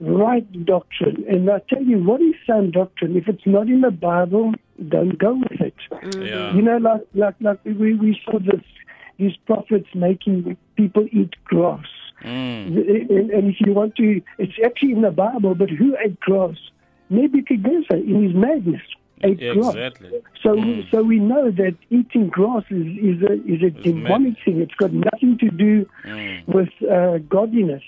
right 0.00 0.64
doctrine. 0.66 1.24
And 1.28 1.50
I 1.50 1.60
tell 1.60 1.82
you, 1.82 1.98
what 2.04 2.20
is 2.20 2.34
sound 2.46 2.74
doctrine? 2.74 3.16
If 3.16 3.26
it's 3.26 3.46
not 3.46 3.68
in 3.68 3.80
the 3.80 3.90
Bible, 3.90 4.52
don't 4.88 5.18
go 5.18 5.34
with 5.34 5.60
it. 5.60 5.74
Yeah. 6.18 6.54
You 6.54 6.62
know, 6.62 6.76
like 6.76 7.02
like 7.14 7.34
like 7.40 7.64
we 7.64 7.94
we 7.94 8.20
saw 8.24 8.38
this 8.38 8.62
these 9.18 9.36
prophets 9.46 9.88
making 9.94 10.56
people 10.76 11.06
eat 11.10 11.32
grass. 11.44 11.86
Mm. 12.22 13.10
And, 13.10 13.30
and 13.30 13.50
if 13.50 13.60
you 13.60 13.72
want 13.72 13.96
to, 13.96 14.20
it's 14.38 14.52
actually 14.64 14.92
in 14.92 15.02
the 15.02 15.10
Bible. 15.10 15.54
But 15.54 15.70
who 15.70 15.96
ate 16.04 16.18
grass? 16.20 16.56
Nebuchadnezzar, 17.08 17.96
in 17.96 18.22
his 18.24 18.34
madness, 18.34 18.82
ate 19.22 19.38
grass. 19.40 19.74
Exactly. 19.74 20.10
So, 20.42 20.54
Mm. 20.54 20.90
so 20.90 21.02
we 21.02 21.18
know 21.18 21.50
that 21.50 21.74
eating 21.90 22.28
grass 22.28 22.64
is, 22.70 22.86
is 22.98 23.22
a 23.22 23.32
is 23.52 23.62
a 23.62 23.66
It's 23.66 23.82
demonic 23.82 24.34
thing. 24.44 24.60
It's 24.60 24.74
got 24.74 24.92
nothing 24.92 25.38
to 25.38 25.50
do 25.50 25.86
Mm. 26.04 26.46
with 26.46 26.70
uh, 26.88 27.18
godliness. 27.28 27.82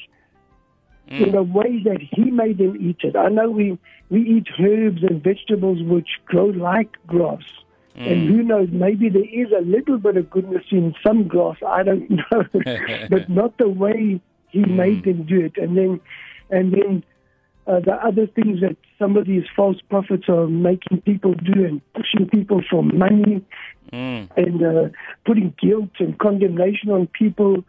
Mm. 1.10 1.26
In 1.26 1.32
the 1.32 1.42
way 1.42 1.82
that 1.84 2.00
He 2.00 2.30
made 2.30 2.58
them 2.58 2.76
eat 2.80 2.98
it. 3.02 3.16
I 3.16 3.28
know 3.28 3.50
we 3.50 3.78
we 4.10 4.20
eat 4.22 4.48
herbs 4.58 5.02
and 5.02 5.22
vegetables 5.22 5.82
which 5.82 6.08
grow 6.26 6.46
like 6.46 6.96
grass. 7.06 7.42
Mm. 7.96 8.10
And 8.10 8.28
who 8.28 8.42
knows, 8.42 8.68
maybe 8.72 9.08
there 9.10 9.22
is 9.24 9.52
a 9.52 9.60
little 9.62 9.98
bit 9.98 10.16
of 10.16 10.30
goodness 10.30 10.64
in 10.70 10.94
some 11.06 11.28
grass. 11.28 11.56
I 11.66 11.82
don't 11.82 12.10
know, 12.18 12.44
but 13.10 13.28
not 13.28 13.58
the 13.58 13.68
way 13.68 14.20
He 14.50 14.60
Mm. 14.60 14.76
made 14.76 15.04
them 15.04 15.24
do 15.24 15.40
it. 15.40 15.56
And 15.56 15.76
then, 15.76 16.00
and 16.50 16.72
then 16.72 17.04
uh, 17.66 17.80
the 17.80 17.94
other 17.94 18.26
things 18.26 18.60
that 18.60 18.76
some 18.98 19.16
of 19.16 19.26
these 19.26 19.44
false 19.54 19.78
prophets 19.88 20.24
are 20.28 20.46
making 20.46 21.02
people 21.02 21.34
do 21.34 21.64
and 21.64 21.80
pushing 21.94 22.28
people 22.28 22.62
for 22.70 22.82
money 22.82 23.42
Mm. 23.92 24.28
and 24.38 24.62
uh, 24.62 24.88
putting 25.26 25.54
guilt 25.60 25.90
and 25.98 26.18
condemnation 26.18 26.90
on 26.90 27.06
people, 27.08 27.62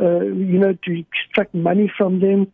uh, 0.00 0.20
you 0.20 0.58
know, 0.58 0.72
to 0.84 0.98
extract 1.04 1.54
money 1.54 1.92
from 1.98 2.20
them. 2.20 2.50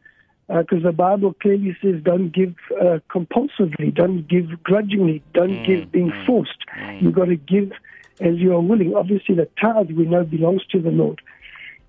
Uh, 0.51 0.61
because 0.61 0.83
the 0.83 0.93
Bible 0.93 1.33
clearly 1.41 1.75
says, 1.81 2.03
don't 2.03 2.29
give 2.29 2.55
uh, 2.79 2.99
compulsively, 3.09 3.95
don't 3.95 4.29
give 4.29 4.63
grudgingly, 4.63 5.23
don't 5.33 5.65
give 5.65 5.81
mm, 5.81 5.91
being 5.91 6.11
mm, 6.11 6.27
forced. 6.27 6.67
Mm. 6.77 7.03
You've 7.03 7.15
got 7.15 7.27
to 7.27 7.37
give 7.37 7.73
as 8.21 8.37
you 8.37 8.53
are 8.53 8.61
willing. 8.61 8.95
Obviously, 8.95 9.35
the 9.35 9.49
tithe 9.61 9.91
we 9.91 10.05
know 10.05 10.23
belongs 10.23 10.63
to 10.71 10.81
the 10.81 10.91
Lord. 10.91 11.23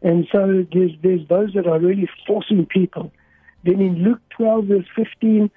And 0.01 0.27
so 0.31 0.65
there's, 0.71 0.91
there's 1.03 1.27
those 1.27 1.53
that 1.53 1.67
are 1.67 1.79
really 1.79 2.09
forcing 2.25 2.65
people. 2.65 3.11
Then 3.63 3.81
in 3.81 4.03
Luke 4.03 4.21
12, 4.37 4.65
verse 4.65 4.85
15, 4.95 5.49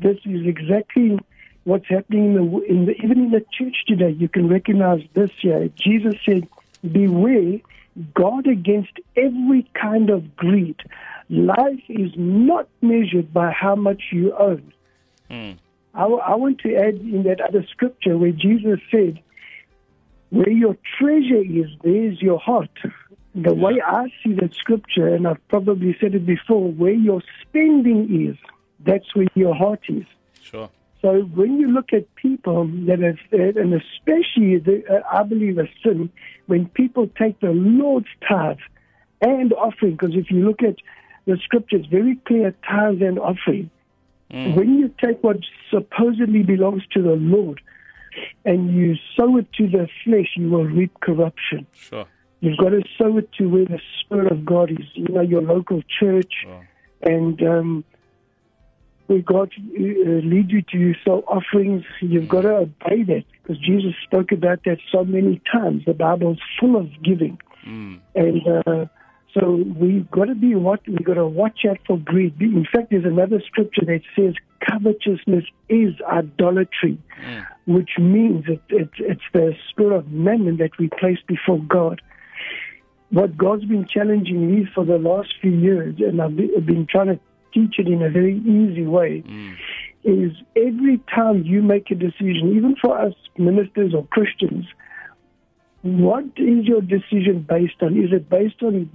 this 0.00 0.16
is 0.24 0.46
exactly 0.46 1.18
what's 1.64 1.86
happening 1.88 2.34
in 2.34 2.34
the, 2.34 2.60
in 2.62 2.86
the 2.86 2.92
even 3.04 3.18
in 3.18 3.30
the 3.30 3.44
church 3.56 3.84
today. 3.86 4.10
You 4.10 4.28
can 4.28 4.48
recognize 4.48 5.02
this 5.14 5.30
here. 5.40 5.68
Jesus 5.76 6.14
said, 6.26 6.48
"Beware, 6.90 7.60
guard 8.14 8.46
against 8.46 8.92
every 9.16 9.68
kind 9.74 10.10
of 10.10 10.34
greed. 10.36 10.76
Life 11.32 11.82
is 11.88 12.12
not 12.16 12.68
measured 12.82 13.32
by 13.32 13.50
how 13.50 13.74
much 13.74 14.02
you 14.12 14.36
own." 14.36 14.72
Mm. 15.30 15.56
I, 15.94 16.04
I 16.04 16.34
want 16.36 16.58
to 16.60 16.74
add 16.76 16.96
in 16.96 17.22
that 17.24 17.40
other 17.40 17.66
scripture 17.70 18.16
where 18.18 18.32
Jesus 18.32 18.80
said, 18.90 19.18
"Where 20.30 20.50
your 20.50 20.76
treasure 20.98 21.42
is, 21.42 21.70
there's 21.82 22.20
your 22.20 22.38
heart." 22.38 22.70
The 23.34 23.54
way 23.54 23.80
I 23.82 24.12
see 24.22 24.34
that 24.34 24.52
scripture, 24.54 25.08
and 25.14 25.26
I've 25.26 25.48
probably 25.48 25.96
said 25.98 26.14
it 26.14 26.26
before, 26.26 26.70
where 26.70 26.92
your 26.92 27.22
spending 27.40 28.28
is, 28.28 28.36
that's 28.84 29.14
where 29.14 29.28
your 29.34 29.54
heart 29.54 29.80
is. 29.88 30.04
Sure. 30.42 30.68
So 31.00 31.22
when 31.22 31.58
you 31.58 31.68
look 31.68 31.94
at 31.94 32.14
people 32.14 32.66
that 32.86 33.00
have, 33.00 33.18
and 33.32 33.72
especially 33.72 34.58
the, 34.58 34.84
uh, 34.86 35.02
I 35.10 35.22
believe 35.22 35.56
a 35.58 35.66
sin, 35.82 36.10
when 36.46 36.68
people 36.68 37.08
take 37.18 37.40
the 37.40 37.52
Lord's 37.52 38.06
tithe 38.28 38.58
and 39.22 39.52
offering, 39.54 39.92
because 39.92 40.14
if 40.14 40.30
you 40.30 40.46
look 40.46 40.62
at 40.62 40.76
the 41.26 41.36
scriptures, 41.44 41.86
very 41.86 42.16
clear 42.26 42.54
tithes 42.68 43.02
and 43.02 43.18
offering. 43.18 43.70
When 44.32 44.78
you 44.78 44.88
take 45.04 45.22
what 45.22 45.36
supposedly 45.70 46.42
belongs 46.42 46.82
to 46.92 47.02
the 47.02 47.16
Lord 47.16 47.60
and 48.46 48.74
you 48.74 48.96
sow 49.14 49.36
it 49.36 49.52
to 49.54 49.68
the 49.68 49.88
flesh, 50.04 50.30
you 50.36 50.48
will 50.48 50.64
reap 50.64 50.98
corruption. 51.00 51.66
Sure. 51.74 52.06
You've 52.40 52.56
got 52.56 52.70
to 52.70 52.82
sow 52.96 53.18
it 53.18 53.30
to 53.34 53.46
where 53.46 53.66
the 53.66 53.80
Spirit 54.00 54.32
of 54.32 54.44
God 54.44 54.70
is, 54.70 54.86
you 54.94 55.08
know, 55.08 55.20
your 55.20 55.42
local 55.42 55.82
church. 56.00 56.32
Sure. 56.42 56.68
And 57.02 57.42
um, 57.42 57.84
where 59.06 59.20
God 59.20 59.52
uh, 59.58 59.78
leads 59.78 60.50
you 60.50 60.62
to 60.62 60.94
sow 61.04 61.24
offerings, 61.28 61.84
you've 62.00 62.28
got 62.28 62.42
to 62.42 62.56
obey 62.56 63.02
that 63.02 63.24
because 63.42 63.58
Jesus 63.58 63.92
spoke 64.02 64.32
about 64.32 64.64
that 64.64 64.78
so 64.90 65.04
many 65.04 65.42
times. 65.52 65.84
The 65.84 65.94
Bible's 65.94 66.38
full 66.58 66.76
of 66.76 66.88
giving. 67.02 67.38
Mm. 67.66 68.00
And 68.14 68.48
uh, 68.66 68.86
so 69.34 69.64
we've 69.78 70.10
got 70.10 70.26
to 70.26 70.34
be 70.34 70.54
what 70.54 70.86
we've 70.86 71.04
got 71.04 71.14
to 71.14 71.26
watch 71.26 71.60
out 71.68 71.78
for 71.86 71.98
greed. 71.98 72.34
In 72.40 72.66
fact, 72.70 72.90
there's 72.90 73.04
another 73.04 73.40
scripture 73.46 73.84
that 73.86 74.02
says 74.14 74.34
covetousness 74.68 75.44
is 75.68 75.94
idolatry, 76.06 76.98
hmm. 77.18 77.40
which 77.72 77.92
means 77.98 78.44
it, 78.46 78.60
it, 78.68 78.90
it's 78.98 79.22
the 79.32 79.54
spirit 79.70 79.96
of 79.96 80.10
mammon 80.10 80.58
that 80.58 80.76
we 80.78 80.88
place 81.00 81.18
before 81.26 81.60
God. 81.60 82.02
What 83.10 83.36
God's 83.36 83.64
been 83.64 83.86
challenging 83.86 84.54
me 84.54 84.66
for 84.74 84.84
the 84.84 84.98
last 84.98 85.34
few 85.40 85.52
years, 85.52 85.96
and 85.98 86.20
I've 86.20 86.38
I've 86.56 86.66
been 86.66 86.86
trying 86.88 87.08
to 87.08 87.20
teach 87.54 87.78
it 87.78 87.86
in 87.86 88.02
a 88.02 88.10
very 88.10 88.38
easy 88.38 88.84
way, 88.84 89.20
hmm. 89.20 89.52
is 90.04 90.32
every 90.56 91.00
time 91.14 91.42
you 91.44 91.62
make 91.62 91.90
a 91.90 91.94
decision, 91.94 92.52
even 92.54 92.76
for 92.80 92.98
us 92.98 93.14
ministers 93.38 93.94
or 93.94 94.06
Christians, 94.08 94.66
what 95.82 96.24
is 96.36 96.64
your 96.64 96.80
decision 96.80 97.44
based 97.48 97.82
on? 97.82 97.96
Is 97.96 98.12
it 98.12 98.28
based 98.28 98.62
on 98.62 98.90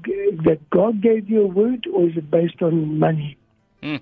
that 0.45 0.59
God 0.69 1.01
gave 1.01 1.29
you 1.29 1.43
a 1.43 1.47
word, 1.47 1.85
or 1.93 2.07
is 2.07 2.17
it 2.17 2.31
based 2.31 2.61
on 2.61 2.97
money? 2.97 3.37
Hmm. 3.83 3.97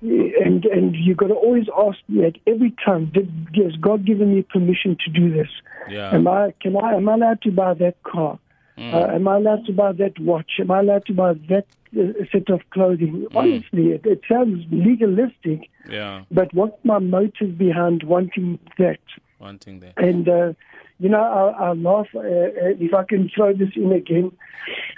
And 0.00 0.64
and 0.64 0.94
you've 0.96 1.16
got 1.16 1.28
to 1.28 1.34
always 1.34 1.66
ask 1.76 1.98
that 2.10 2.34
every 2.46 2.74
time. 2.84 3.06
Did 3.12 3.30
has 3.56 3.76
God 3.76 4.04
given 4.04 4.34
me 4.34 4.42
permission 4.42 4.96
to 5.04 5.10
do 5.10 5.32
this? 5.32 5.48
Yeah. 5.88 6.14
Am 6.14 6.26
I 6.26 6.54
can 6.60 6.76
I 6.76 6.94
am 6.94 7.08
I 7.08 7.14
allowed 7.14 7.42
to 7.42 7.50
buy 7.52 7.74
that 7.74 8.02
car? 8.02 8.38
Uh, 8.78 9.08
am 9.14 9.26
I 9.26 9.36
allowed 9.36 9.64
to 9.66 9.72
buy 9.72 9.92
that 9.92 10.18
watch? 10.18 10.52
Am 10.58 10.70
I 10.70 10.80
allowed 10.80 11.06
to 11.06 11.14
buy 11.14 11.32
that 11.48 11.66
uh, 11.98 12.24
set 12.30 12.50
of 12.50 12.60
clothing? 12.70 13.26
Honestly, 13.34 13.92
it, 13.92 14.04
it 14.04 14.20
sounds 14.28 14.66
legalistic, 14.70 15.70
Yeah. 15.88 16.24
but 16.30 16.52
what's 16.52 16.76
my 16.84 16.98
motive 16.98 17.56
behind 17.56 18.02
wanting 18.02 18.58
that? 18.76 19.00
Wanting 19.38 19.80
that. 19.80 19.94
And, 19.96 20.28
uh, 20.28 20.52
you 20.98 21.08
know, 21.08 21.20
I, 21.20 21.66
I 21.68 21.72
laugh. 21.74 22.06
Uh, 22.14 22.20
uh, 22.20 22.74
if 22.80 22.94
I 22.94 23.04
can 23.04 23.30
throw 23.34 23.52
this 23.52 23.70
in 23.76 23.92
again, 23.92 24.32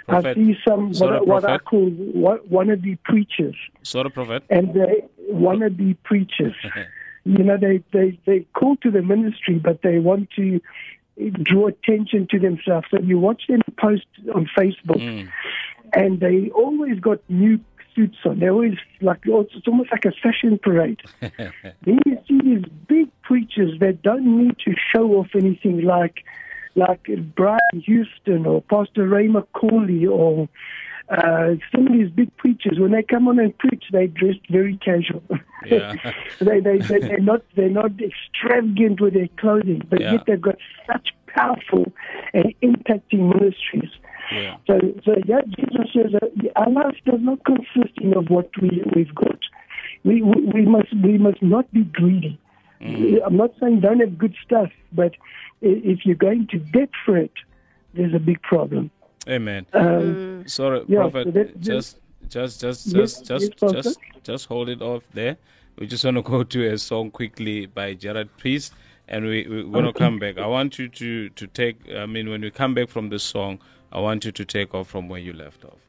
I 0.07 0.33
see 0.33 0.55
some 0.67 0.91
what, 0.93 1.27
what 1.27 1.43
I 1.45 1.57
Prophet. 1.57 1.65
call 1.65 1.89
wa- 1.95 2.37
wannabe 2.51 2.97
preachers, 3.03 3.55
Sort 3.83 4.05
of 4.05 4.13
prophet. 4.13 4.43
and 4.49 4.73
they 4.73 5.03
wannabe 5.31 5.97
preachers. 6.03 6.55
you 7.25 7.43
know, 7.43 7.57
they 7.57 7.83
they 7.91 8.17
they 8.25 8.45
call 8.53 8.77
to 8.77 8.89
the 8.91 9.01
ministry, 9.01 9.59
but 9.59 9.81
they 9.81 9.99
want 9.99 10.29
to 10.37 10.61
draw 11.43 11.67
attention 11.67 12.27
to 12.31 12.39
themselves. 12.39 12.87
So 12.91 12.99
you 13.01 13.19
watch 13.19 13.43
them 13.49 13.61
post 13.77 14.05
on 14.33 14.49
Facebook, 14.57 15.01
Mm. 15.01 15.29
and 15.93 16.19
they 16.19 16.49
always 16.51 16.99
got 16.99 17.19
new 17.29 17.59
suits 17.95 18.17
on. 18.25 18.39
They 18.39 18.49
always 18.49 18.75
like 19.01 19.19
it's 19.25 19.67
almost 19.67 19.91
like 19.91 20.05
a 20.05 20.11
fashion 20.11 20.59
parade. 20.61 21.01
then 21.21 21.99
you 22.05 22.17
see 22.27 22.39
these 22.43 22.65
big 22.87 23.09
preachers 23.21 23.79
that 23.79 24.01
don't 24.01 24.25
need 24.37 24.57
to 24.65 24.73
show 24.93 25.13
off 25.13 25.27
anything 25.35 25.81
like 25.81 26.23
like 26.75 27.09
Brian 27.35 27.59
Houston 27.85 28.45
or 28.45 28.61
Pastor 28.61 29.07
Ray 29.07 29.27
McCauley 29.27 30.09
or 30.09 30.47
uh, 31.09 31.55
some 31.71 31.87
of 31.87 31.93
these 31.93 32.09
big 32.11 32.35
preachers. 32.37 32.77
When 32.79 32.91
they 32.91 33.01
come 33.03 33.27
on 33.27 33.39
and 33.39 33.57
preach, 33.57 33.85
they 33.91 34.07
dressed 34.07 34.47
very 34.49 34.77
casual. 34.77 35.23
Yeah. 35.65 35.95
they, 36.39 36.59
they, 36.59 36.77
they, 36.77 36.99
they're 36.99 37.19
not 37.19 37.41
they're 37.55 37.69
not 37.69 37.91
extravagant 37.99 39.01
with 39.01 39.13
their 39.15 39.29
clothing, 39.37 39.81
but 39.89 39.99
Yeah. 40.01 40.13
yet 40.13 40.25
they've 40.27 40.41
got 40.41 40.57
such 40.85 41.09
powerful 41.27 41.91
and 42.33 42.53
impacting 42.61 43.33
ministries. 43.33 43.91
Yeah. 44.31 44.57
So, 44.67 44.79
so 45.05 45.15
yeah, 45.25 45.41
Jesus 45.57 45.87
says 45.93 46.11
that 46.13 46.51
our 46.55 46.69
life 46.69 46.95
does 47.05 47.19
not 47.21 47.43
consist 47.45 47.97
in 47.97 48.13
of 48.15 48.29
what 48.29 48.49
we 48.61 48.83
we've 48.95 49.13
got. 49.15 49.39
We, 50.03 50.21
we 50.21 50.41
we 50.53 50.61
must 50.65 50.93
we 51.03 51.17
must 51.17 51.41
not 51.41 51.71
be 51.73 51.83
greedy. 51.83 52.39
I'm 52.81 53.35
not 53.35 53.51
saying 53.59 53.81
don't 53.81 53.99
have 53.99 54.17
good 54.17 54.35
stuff, 54.45 54.69
but 54.93 55.13
if 55.61 56.05
you're 56.05 56.15
going 56.15 56.47
to 56.51 56.59
debt 56.59 56.89
for 57.05 57.17
it, 57.17 57.33
there's 57.93 58.13
a 58.13 58.19
big 58.19 58.41
problem. 58.41 58.89
Amen. 59.27 59.65
Um, 59.73 60.43
Sorry, 60.47 60.83
Yeah, 60.87 60.99
prophet. 61.09 61.25
so 61.25 61.31
that- 61.31 61.59
just, 61.59 61.97
just, 62.29 62.61
just, 62.61 62.85
Yes, 62.87 63.21
just, 63.21 63.27
just, 63.27 63.61
yes, 63.61 63.71
just, 63.83 63.99
just 64.23 64.45
hold 64.45 64.69
it 64.69 64.81
off 64.81 65.03
there. 65.13 65.35
We 65.77 65.87
just 65.87 66.05
want 66.05 66.17
to 66.17 66.21
go 66.23 66.43
to 66.43 66.67
a 66.71 66.77
song 66.77 67.11
quickly 67.11 67.65
by 67.65 67.95
Jared 67.95 68.29
Peace, 68.37 68.71
and 69.07 69.25
we 69.25 69.45
we're 69.47 69.63
gonna 69.63 69.93
come 69.93 70.19
back. 70.19 70.37
I 70.37 70.45
want 70.47 70.79
you 70.79 70.87
to 70.87 71.29
to 71.29 71.47
take. 71.47 71.77
I 71.93 72.05
mean, 72.05 72.29
when 72.29 72.41
we 72.41 72.51
come 72.51 72.73
back 72.73 72.89
from 72.89 73.09
the 73.09 73.19
song, 73.19 73.59
I 73.91 73.99
want 73.99 74.25
you 74.25 74.31
to 74.31 74.45
take 74.45 74.73
off 74.73 74.87
from 74.89 75.09
where 75.09 75.19
you 75.19 75.33
left 75.33 75.65
off. 75.65 75.79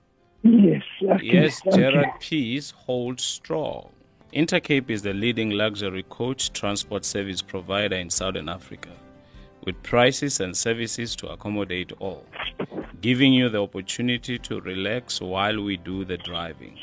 yes, 0.42 0.82
okay, 1.02 1.24
Yes, 1.24 1.60
okay. 1.66 1.76
Gerard 1.76 2.20
Peace 2.20 2.70
holds 2.70 3.22
strong. 3.24 3.90
Intercape 4.32 4.88
is 4.90 5.02
the 5.02 5.12
leading 5.12 5.50
luxury 5.50 6.04
coach 6.08 6.52
transport 6.52 7.04
service 7.04 7.42
provider 7.42 7.96
in 7.96 8.10
Southern 8.10 8.48
Africa, 8.48 8.90
with 9.64 9.82
prices 9.82 10.40
and 10.40 10.56
services 10.56 11.16
to 11.16 11.28
accommodate 11.28 11.92
all. 11.98 12.24
giving 13.00 13.32
you 13.32 13.48
the 13.48 13.62
opportunity 13.62 14.38
to 14.38 14.60
relax 14.60 15.20
while 15.22 15.62
we 15.62 15.76
do 15.76 16.04
the 16.04 16.18
driving. 16.18 16.76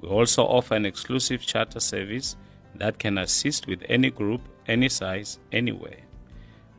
We 0.00 0.08
also 0.08 0.44
offer 0.44 0.74
an 0.76 0.86
exclusive 0.86 1.42
charter 1.44 1.80
service 1.80 2.36
that 2.76 2.98
can 2.98 3.18
assist 3.18 3.66
with 3.66 3.82
any 3.88 4.10
group, 4.10 4.42
any 4.68 4.88
size, 4.88 5.38
anywhere, 5.50 5.98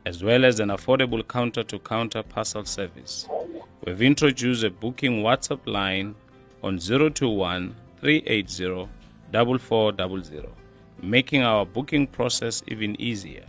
as 0.08 0.24
well 0.24 0.44
as 0.46 0.58
an 0.58 0.70
affordable 0.70 1.22
counter 1.28 1.62
to 1.62 1.78
counter 1.80 2.22
parcel 2.22 2.64
service. 2.64 3.28
We've 3.84 4.00
introduced 4.00 4.64
a 4.64 4.70
booking 4.70 5.22
WhatsApp 5.22 5.60
line 5.66 6.14
on 6.62 6.78
021 6.78 7.74
380 8.00 8.88
4400, 9.30 10.48
making 11.02 11.42
our 11.42 11.66
booking 11.66 12.06
process 12.06 12.62
even 12.68 12.98
easier. 12.98 13.44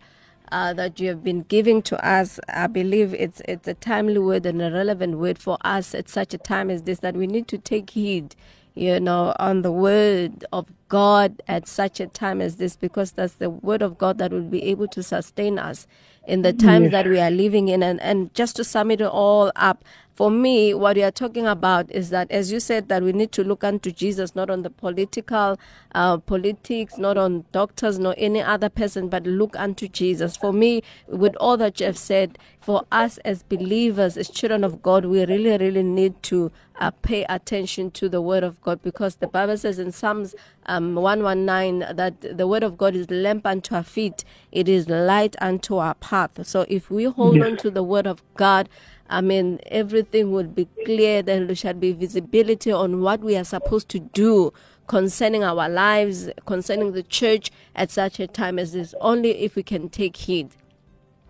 uh, 0.53 0.73
that 0.75 1.01
you 1.01 1.09
have 1.09 1.25
been 1.25 1.43
giving 1.43 1.83
to 1.83 2.07
us. 2.07 2.41
I 2.49 2.69
believe 2.69 3.15
it's 3.15 3.43
it's 3.49 3.69
a 3.69 3.75
timely 3.75 4.19
word 4.19 4.47
and 4.47 4.63
a 4.63 4.71
relevant 4.73 5.19
word 5.19 5.39
for 5.39 5.59
us 5.63 5.95
at 5.95 6.09
such 6.09 6.35
a 6.35 6.39
time 6.39 6.71
as 6.71 6.83
this 6.85 7.01
that 7.01 7.17
we 7.17 7.27
need 7.27 7.49
to 7.49 7.59
take 7.59 7.91
heed, 7.91 8.37
you 8.75 9.01
know, 9.01 9.35
on 9.41 9.63
the 9.63 9.73
word 9.73 10.45
of 10.53 10.73
God 10.89 11.43
at 11.49 11.69
such 11.69 12.01
a 12.01 12.07
time 12.09 12.41
as 12.43 12.57
this 12.57 12.77
because 12.77 13.13
that's 13.13 13.35
the 13.35 13.51
word 13.51 13.83
of 13.83 13.99
God 13.99 14.19
that 14.19 14.33
will 14.33 14.43
be 14.43 14.65
able 14.65 14.89
to 14.89 15.03
sustain 15.03 15.59
us 15.59 15.87
in 16.27 16.43
the 16.43 16.53
times 16.53 16.85
Yes. 16.85 16.93
that 16.93 17.07
we 17.07 17.19
are 17.21 17.31
living 17.31 17.69
in. 17.69 17.83
And, 17.83 18.01
and 18.01 18.33
just 18.35 18.57
to 18.57 18.65
sum 18.65 18.91
it 18.91 19.01
all 19.03 19.51
up, 19.57 19.85
for 20.15 20.31
me, 20.31 20.75
what 20.75 20.97
we 20.97 21.03
are 21.03 21.11
talking 21.11 21.47
about 21.47 21.91
is 21.91 22.11
that, 22.11 22.31
as 22.31 22.53
you 22.53 22.61
said, 22.61 22.89
that 22.91 23.03
we 23.03 23.13
need 23.13 23.33
to 23.33 23.43
look 23.43 23.65
unto 23.65 23.91
Jesus, 23.91 24.35
not 24.35 24.51
on 24.51 24.61
the 24.63 24.69
political 24.69 25.59
uh, 25.95 26.19
politics, 26.19 26.99
not 26.99 27.17
on 27.17 27.47
doctors, 27.53 27.99
nor 27.99 28.15
any 28.19 28.43
other 28.43 28.69
person, 28.69 29.09
but 29.09 29.23
look 29.25 29.57
unto 29.59 29.89
Jesus. 29.89 30.37
For 30.37 30.53
me, 30.53 30.83
with 31.09 31.35
all 31.37 31.57
that 31.57 31.81
you 31.81 31.87
have 31.87 31.97
said, 31.97 32.39
for 32.61 32.85
us 32.93 33.17
as 33.19 33.43
believers, 33.45 34.19
as 34.19 34.29
children 34.29 34.63
of 34.63 34.83
God, 34.83 35.07
we 35.07 35.25
really, 35.25 35.57
really 35.57 35.83
need 35.83 36.23
to 36.25 36.53
uh, 36.81 36.91
pay 37.03 37.25
attention 37.29 37.91
to 37.93 38.09
the 38.09 38.21
Word 38.23 38.43
of 38.43 38.61
God 38.63 38.83
because 38.83 39.17
the 39.17 39.27
Bible 39.29 39.57
says 39.59 39.79
in 39.79 39.93
Psalms 39.93 40.35
um, 40.67 40.95
119 40.95 41.97
that 41.97 42.21
the 42.39 42.47
Word 42.47 42.63
of 42.63 42.79
God 42.79 42.95
is 42.97 43.11
lamp 43.11 43.47
unto 43.47 43.75
our 43.75 43.83
feet, 43.83 44.25
it 44.53 44.69
is 44.69 44.89
light 44.89 45.37
unto 45.41 45.77
our 45.77 45.95
path. 45.95 46.47
So 46.47 46.65
if 46.69 46.91
we 46.91 47.05
hold 47.05 47.37
Yes. 47.37 47.47
on 47.47 47.57
to 47.59 47.71
the 47.71 47.83
Word 47.83 48.07
of 48.07 48.23
God, 48.37 48.69
I 49.09 49.21
mean, 49.21 49.61
everything 49.67 50.33
will 50.33 50.45
be 50.47 50.69
clear. 50.85 51.21
Then 51.23 51.47
there 51.49 51.57
shall 51.57 51.75
be 51.75 51.93
visibility 51.93 52.73
on 52.73 53.01
what 53.03 53.21
we 53.21 53.37
are 53.37 53.45
supposed 53.45 53.89
to 53.91 53.99
do 54.01 54.53
concerning 54.87 55.45
our 55.45 55.69
lives, 55.69 56.29
concerning 56.47 56.93
the 56.93 57.03
church 57.03 57.51
at 57.75 57.91
such 57.91 58.21
a 58.21 58.27
time 58.27 58.59
as 58.59 58.73
this. 58.73 58.95
Only 59.01 59.31
if 59.43 59.55
we 59.57 59.63
can 59.63 59.89
take 59.89 60.17
heed 60.17 60.51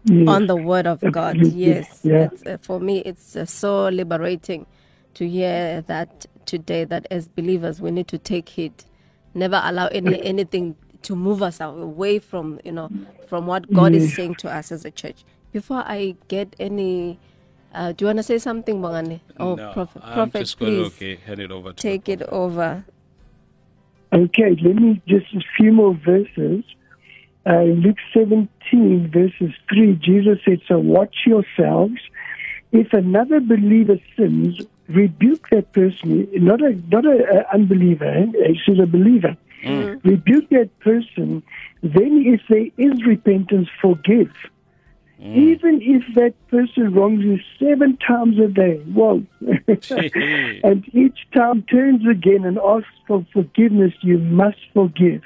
Yes. 0.04 0.28
on 0.28 0.46
the 0.46 0.56
word 0.56 0.86
of 0.86 1.00
God. 1.12 1.36
Yes, 1.46 2.00
Yeah. 2.02 2.30
Uh, 2.46 2.56
for 2.62 2.80
me, 2.80 2.98
it's 3.00 3.36
uh, 3.36 3.44
so 3.44 3.88
liberating 3.90 4.64
to 5.20 5.28
hear 5.28 5.82
that 5.82 6.24
today. 6.46 6.84
That 6.84 7.06
as 7.10 7.28
believers, 7.28 7.78
we 7.78 7.90
need 7.90 8.08
to 8.08 8.16
take 8.16 8.48
heed. 8.48 8.72
Never 9.34 9.60
allow 9.62 9.88
any 9.88 10.20
anything 10.24 10.76
to 11.02 11.14
move 11.14 11.42
us 11.42 11.60
away 11.60 12.18
from 12.18 12.58
you 12.64 12.72
know 12.72 12.90
from 13.28 13.46
what 13.46 13.70
God 13.72 13.94
is 13.94 14.14
saying 14.14 14.36
to 14.36 14.50
us 14.50 14.72
as 14.72 14.86
a 14.86 14.90
church. 14.90 15.24
Before 15.52 15.82
I 15.86 16.16
get 16.28 16.56
any, 16.58 17.18
uh, 17.74 17.92
do 17.92 18.04
you 18.04 18.06
want 18.06 18.18
to 18.18 18.22
say 18.22 18.38
something, 18.38 18.80
Bongani? 18.80 19.20
Oh, 19.38 19.56
no, 19.56 19.72
prophet, 19.72 20.02
I'm 20.04 20.14
prophet, 20.14 20.38
just 20.38 20.58
going 20.58 20.72
please 20.72 20.98
to 20.98 21.04
okay, 21.04 21.16
hand 21.16 21.40
it 21.40 21.50
over 21.50 21.72
to 21.72 21.76
take 21.76 22.08
it 22.08 22.20
prophet. 22.20 22.34
over. 22.34 22.84
Okay, 24.12 24.56
let 24.62 24.76
me 24.76 25.02
just 25.06 25.26
a 25.34 25.40
few 25.56 25.72
more 25.72 25.94
verses. 25.94 26.64
Uh, 27.46 27.60
in 27.60 27.80
Luke 27.80 27.98
17, 28.14 29.10
verses 29.12 29.54
3, 29.68 29.96
Jesus 29.96 30.38
said, 30.44 30.60
So 30.66 30.78
watch 30.78 31.14
yourselves. 31.26 32.00
If 32.72 32.92
another 32.92 33.40
believer 33.40 33.98
sins, 34.16 34.60
rebuke 34.90 35.48
that 35.50 35.72
person, 35.72 36.28
not 36.32 36.60
a 36.62 36.74
not 36.88 37.04
a, 37.04 37.44
a 37.46 37.54
unbeliever, 37.54 38.04
eh? 38.04 38.26
he 38.48 38.60
says 38.66 38.78
a 38.78 38.86
believer. 38.86 39.36
Mm. 39.64 40.00
Mm. 40.00 40.04
Rebuke 40.04 40.48
that 40.50 40.78
person. 40.80 41.42
Then, 41.82 42.24
if 42.26 42.40
there 42.48 42.66
is 42.78 43.04
repentance, 43.04 43.68
forgive. 43.80 44.32
Mm. 45.20 45.36
Even 45.36 45.82
if 45.82 46.14
that 46.14 46.34
person 46.48 46.94
wrongs 46.94 47.24
you 47.24 47.38
seven 47.58 47.98
times 47.98 48.38
a 48.38 48.48
day, 48.48 48.78
whoa. 48.94 49.24
and 50.64 50.94
each 50.94 51.26
time 51.34 51.62
turns 51.64 52.06
again 52.06 52.44
and 52.44 52.58
asks 52.58 52.88
for 53.06 53.26
forgiveness, 53.32 53.92
you 54.00 54.18
must 54.18 54.58
forgive. 54.72 55.22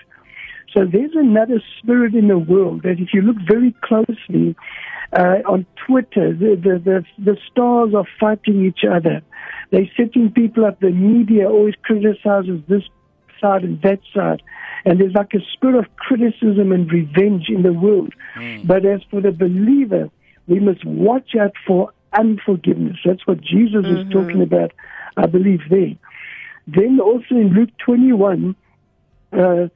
So 0.75 0.85
there's 0.85 1.15
another 1.15 1.63
spirit 1.79 2.15
in 2.15 2.27
the 2.27 2.39
world 2.39 2.83
that 2.83 2.99
if 2.99 3.15
you 3.15 3.23
look 3.23 3.37
very 3.47 3.75
closely 3.83 4.57
uh, 5.13 5.39
on 5.47 5.65
Twitter, 5.87 6.33
the, 6.33 6.57
the, 6.57 6.79
the, 6.85 7.05
the 7.17 7.39
stars 7.51 7.95
are 7.95 8.07
fighting 8.19 8.67
each 8.67 8.85
other. 8.85 9.23
They're 9.71 9.89
setting 9.97 10.33
people 10.33 10.65
up. 10.65 10.81
The 10.81 10.91
media 10.91 11.49
always 11.49 11.75
criticizes 11.83 12.61
this 12.69 12.83
side 13.41 13.63
and 13.63 13.81
that 13.83 14.01
side. 14.13 14.43
And 14.85 15.01
there's 15.01 15.15
like 15.15 15.33
a 15.35 15.41
spirit 15.53 15.79
of 15.79 15.97
criticism 15.97 16.73
and 16.73 16.91
revenge 16.93 17.49
in 17.49 17.63
the 17.63 17.73
world. 17.73 18.13
But 18.67 18.85
as 18.85 19.01
for 19.11 19.21
the 19.21 19.33
believer, 19.33 20.11
we 20.49 20.59
must 20.59 20.85
watch 20.85 21.37
out 21.41 21.53
for 21.67 21.93
unforgiveness. 22.13 22.97
That's 23.05 23.27
what 23.27 23.41
Jesus 23.41 23.87
is 23.87 24.13
talking 24.13 24.43
about, 24.43 24.73
I 25.17 25.27
believe, 25.27 25.61
there. 25.71 25.95
Then 26.67 26.99
also 27.01 27.37
in 27.37 27.51
Luke 27.51 27.71
21, 27.79 28.57
uh, 29.33 29.69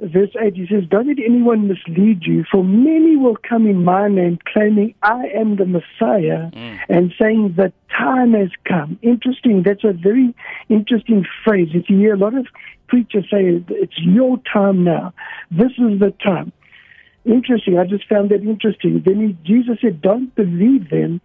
verse 0.00 0.30
8, 0.40 0.54
he 0.54 0.66
says, 0.66 0.84
Don't 0.88 1.08
let 1.08 1.18
anyone 1.18 1.68
mislead 1.68 2.22
you, 2.22 2.44
for 2.50 2.62
many 2.64 3.16
will 3.16 3.36
come 3.36 3.66
in 3.66 3.84
my 3.84 4.08
name, 4.08 4.38
claiming 4.52 4.94
I 5.02 5.24
am 5.34 5.56
the 5.56 5.66
Messiah, 5.66 6.50
mm. 6.50 6.78
and 6.88 7.12
saying 7.20 7.54
the 7.56 7.72
time 7.96 8.34
has 8.34 8.50
come. 8.64 8.98
Interesting. 9.02 9.62
That's 9.64 9.84
a 9.84 9.92
very 9.92 10.34
interesting 10.68 11.24
phrase. 11.44 11.68
If 11.74 11.88
you 11.88 11.98
hear 11.98 12.14
a 12.14 12.18
lot 12.18 12.34
of 12.34 12.46
preachers 12.86 13.24
say, 13.30 13.62
It's 13.70 13.98
your 13.98 14.38
time 14.52 14.84
now, 14.84 15.12
this 15.50 15.72
is 15.72 15.98
the 15.98 16.14
time. 16.24 16.52
Interesting. 17.28 17.78
I 17.78 17.84
just 17.84 18.08
found 18.08 18.30
that 18.30 18.42
interesting. 18.42 19.02
Then 19.04 19.20
he, 19.20 19.36
Jesus 19.44 19.78
said, 19.82 20.00
Don't 20.00 20.34
believe 20.34 20.88
them. 20.88 21.20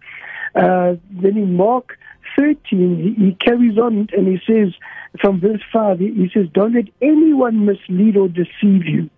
Uh, 0.54 0.94
then 1.10 1.36
in 1.36 1.56
Mark 1.56 1.98
13, 2.38 3.16
he, 3.16 3.24
he 3.24 3.32
carries 3.34 3.78
on 3.78 4.08
and 4.12 4.28
he 4.28 4.38
says, 4.46 4.74
from 5.20 5.40
verse 5.40 5.62
5, 5.72 6.00
he, 6.00 6.30
says, 6.34 6.46
Don't 6.52 6.74
let 6.74 6.84
anyone 7.00 7.64
mislead 7.64 8.16
or 8.16 8.28
deceive 8.28 8.84
you, 8.84 9.08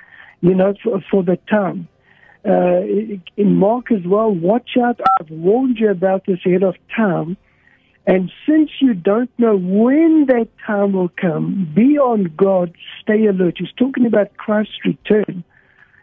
you 0.42 0.55
know, 0.55 0.75
for, 0.83 1.01
for 1.11 1.22
the 1.25 1.38
time. 1.51 1.88
Uh, 2.44 2.83
in 3.37 3.57
Mark 3.57 3.90
as 3.90 4.07
well, 4.07 4.31
watch 4.31 4.77
out. 4.81 5.01
I've 5.18 5.31
warned 5.31 5.79
you 5.79 5.90
about 5.90 6.27
this 6.27 6.38
ahead 6.46 6.62
of 6.62 6.77
time. 6.94 7.37
And 8.07 8.31
since 8.49 8.70
you 8.81 8.94
don't 8.94 9.31
know 9.37 9.57
when 9.57 10.27
that 10.29 10.49
time 10.64 10.92
will 10.92 11.11
come, 11.20 11.72
be 11.75 11.99
on 11.99 12.33
guard, 12.37 12.77
stay 13.03 13.27
alert. 13.27 13.57
He's 13.59 13.72
talking 13.77 14.07
about 14.07 14.37
Christ's 14.37 14.79
return. 14.85 15.42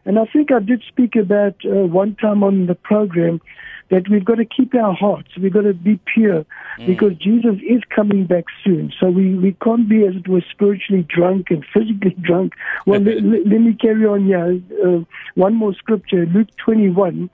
And 0.06 0.20
I 0.20 0.26
think 0.26 0.52
I 0.52 0.60
did 0.60 0.84
speak 0.88 1.16
about 1.16 1.56
uh, 1.66 1.88
one 1.88 2.16
time 2.16 2.44
on 2.44 2.68
the 2.68 2.76
program 2.76 3.42
that 3.90 4.10
we've 4.10 4.26
got 4.26 4.36
to 4.36 4.46
keep 4.46 4.74
our 4.76 4.94
hearts. 4.94 5.30
We've 5.38 5.54
got 5.54 5.62
to 5.62 5.74
be 5.74 6.00
pure 6.14 6.46
because 6.88 7.16
Jesus 7.18 7.56
is 7.68 7.82
coming 7.96 8.26
back 8.26 8.46
soon. 8.64 8.92
So 9.00 9.10
we, 9.10 9.36
we 9.36 9.56
can't 9.64 9.88
be, 9.88 10.06
as 10.06 10.16
it 10.16 10.28
were, 10.28 10.44
spiritually 10.52 11.06
drunk 11.08 11.52
and 11.52 11.64
physically 11.74 12.16
drunk. 12.22 12.54
Well, 12.86 13.02
let, 13.08 13.22
let, 13.24 13.46
let 13.46 13.62
me 13.62 13.74
carry 13.74 14.06
on 14.06 14.26
here. 14.26 14.60
Uh, 14.84 15.04
one 15.36 15.56
more 15.56 15.74
scripture, 15.76 16.26
Luke 16.26 16.50
21, 16.58 17.30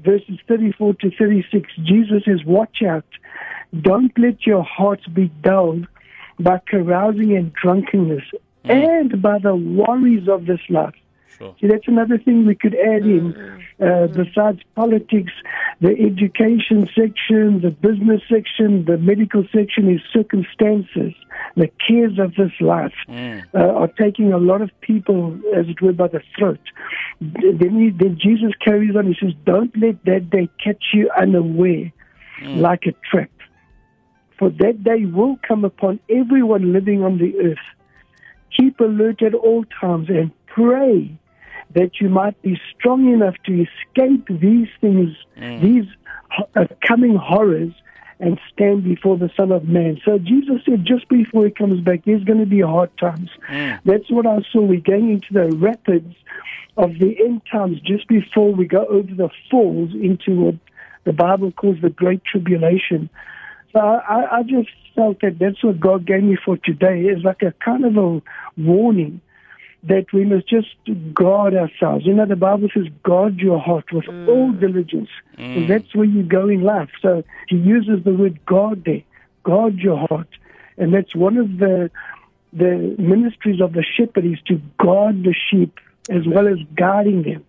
verses 0.00 0.38
34 0.48 0.94
to 0.94 1.10
36. 1.16 1.68
Jesus 1.84 2.24
says, 2.24 2.44
Watch 2.44 2.82
out. 2.82 3.04
Don't 3.78 4.16
let 4.18 4.46
your 4.46 4.64
hearts 4.64 5.06
be 5.06 5.28
dulled 5.42 5.86
by 6.40 6.60
carousing 6.66 7.36
and 7.36 7.52
drunkenness 7.52 8.24
and 8.64 9.22
by 9.22 9.38
the 9.38 9.54
worries 9.54 10.28
of 10.28 10.46
this 10.46 10.60
life. 10.68 10.94
Sure. 11.40 11.56
See, 11.58 11.68
that's 11.68 11.88
another 11.88 12.18
thing 12.18 12.44
we 12.44 12.54
could 12.54 12.74
add 12.74 13.02
in. 13.02 13.34
Uh, 13.80 14.08
besides 14.08 14.60
politics, 14.74 15.32
the 15.80 15.88
education 15.88 16.86
section, 16.94 17.62
the 17.62 17.70
business 17.70 18.20
section, 18.28 18.84
the 18.84 18.98
medical 18.98 19.44
section 19.50 19.90
is 19.90 20.02
circumstances. 20.12 21.14
The 21.56 21.70
cares 21.88 22.18
of 22.18 22.34
this 22.34 22.52
life 22.60 22.92
uh, 23.54 23.58
are 23.58 23.88
taking 23.88 24.34
a 24.34 24.38
lot 24.38 24.60
of 24.60 24.70
people, 24.82 25.34
as 25.56 25.66
it 25.66 25.80
were, 25.80 25.94
by 25.94 26.08
the 26.08 26.20
throat. 26.36 26.60
Then, 27.22 27.80
he, 27.80 27.88
then 27.88 28.18
Jesus 28.20 28.52
carries 28.62 28.94
on. 28.94 29.06
He 29.06 29.16
says, 29.18 29.32
"Don't 29.46 29.74
let 29.78 30.04
that 30.04 30.28
day 30.28 30.50
catch 30.62 30.92
you 30.92 31.10
unaware, 31.18 31.90
like 32.44 32.84
a 32.84 32.92
trap." 33.10 33.30
For 34.38 34.50
that 34.50 34.84
day 34.84 35.06
will 35.06 35.38
come 35.48 35.64
upon 35.64 36.00
everyone 36.10 36.74
living 36.74 37.02
on 37.02 37.16
the 37.16 37.34
earth. 37.38 37.66
Keep 38.54 38.80
alert 38.80 39.22
at 39.22 39.32
all 39.32 39.64
times 39.80 40.10
and 40.10 40.32
pray 40.46 41.18
that 41.74 42.00
you 42.00 42.08
might 42.08 42.40
be 42.42 42.60
strong 42.76 43.12
enough 43.12 43.34
to 43.46 43.52
escape 43.66 44.26
these 44.28 44.68
things, 44.80 45.16
these 45.62 45.86
uh, 46.56 46.66
coming 46.86 47.16
horrors, 47.16 47.72
and 48.18 48.38
stand 48.52 48.84
before 48.84 49.16
the 49.16 49.30
Son 49.36 49.50
of 49.50 49.64
Man. 49.64 49.98
So 50.04 50.18
Jesus 50.18 50.62
said 50.66 50.84
just 50.84 51.08
before 51.08 51.44
he 51.46 51.50
comes 51.50 51.80
back, 51.80 52.04
there's 52.04 52.24
going 52.24 52.40
to 52.40 52.46
be 52.46 52.60
hard 52.60 52.90
times. 52.98 53.30
That's 53.84 54.10
what 54.10 54.26
I 54.26 54.40
saw. 54.52 54.60
We're 54.60 54.80
going 54.80 55.10
into 55.10 55.32
the 55.32 55.56
rapids 55.56 56.14
of 56.76 56.98
the 56.98 57.16
end 57.18 57.42
times 57.50 57.80
just 57.80 58.06
before 58.08 58.52
we 58.52 58.66
go 58.66 58.84
over 58.86 59.14
the 59.14 59.30
falls 59.50 59.90
into 59.94 60.38
what 60.40 60.54
the 61.04 61.12
Bible 61.14 61.50
calls 61.52 61.80
the 61.80 61.88
Great 61.90 62.22
Tribulation. 62.24 63.08
So 63.72 63.80
I, 63.80 63.96
I- 64.16 64.38
I 64.38 64.42
just 64.42 64.68
felt 64.94 65.20
that 65.22 65.38
that's 65.38 65.62
what 65.64 65.80
God 65.80 66.04
gave 66.04 66.22
me 66.22 66.36
for 66.44 66.56
today 66.58 67.02
is 67.04 67.22
like 67.24 67.42
a 67.42 67.52
kind 67.64 67.84
of 67.84 67.96
a 67.96 68.20
warning 68.60 69.20
that 69.82 70.12
we 70.12 70.24
must 70.24 70.46
just 70.48 70.68
guard 71.14 71.54
ourselves. 71.54 72.04
You 72.04 72.14
know, 72.14 72.26
the 72.26 72.36
Bible 72.36 72.68
says, 72.72 72.86
guard 73.02 73.38
your 73.38 73.58
heart 73.58 73.90
with 73.92 74.04
mm. 74.04 74.28
all 74.28 74.52
diligence. 74.52 75.08
And 75.38 75.64
mm. 75.64 75.68
that's 75.68 75.94
where 75.94 76.04
you 76.04 76.22
go 76.22 76.48
in 76.48 76.62
life. 76.62 76.90
So 77.00 77.24
he 77.48 77.56
uses 77.56 78.04
the 78.04 78.12
word 78.12 78.44
guard 78.44 78.84
there. 78.84 79.02
Guard 79.42 79.78
your 79.78 80.06
heart. 80.06 80.28
And 80.76 80.92
that's 80.92 81.14
one 81.14 81.36
of 81.36 81.58
the 81.58 81.90
the 82.52 82.96
ministries 82.98 83.60
of 83.60 83.74
the 83.74 83.84
shepherd 83.96 84.24
is 84.26 84.38
to 84.46 84.60
guard 84.78 85.22
the 85.22 85.34
sheep 85.50 85.78
as 86.08 86.26
well 86.26 86.48
as 86.48 86.58
guarding 86.74 87.22
them. 87.22 87.44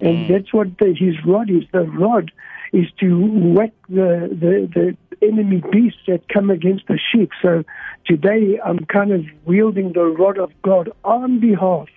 And 0.00 0.30
that's 0.30 0.52
what 0.52 0.78
the, 0.78 0.94
his 0.98 1.14
rod 1.24 1.50
is. 1.50 1.64
The 1.72 1.82
rod 1.82 2.32
is 2.72 2.86
to 3.00 3.26
whack 3.54 3.72
the, 3.88 4.28
the, 4.30 4.96
the 5.20 5.26
enemy 5.26 5.62
beasts 5.72 6.00
that 6.06 6.28
come 6.28 6.50
against 6.50 6.86
the 6.86 6.98
sheep. 7.12 7.30
So 7.42 7.64
today 8.06 8.58
I'm 8.64 8.78
kind 8.86 9.12
of 9.12 9.24
wielding 9.44 9.92
the 9.92 10.04
rod 10.04 10.38
of 10.38 10.52
God 10.62 10.90
on 11.04 11.40
behalf 11.40 11.88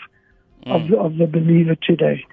of, 0.66 0.88
the, 0.88 0.98
of 0.98 1.18
the 1.18 1.28
believer 1.28 1.76
today. 1.76 2.26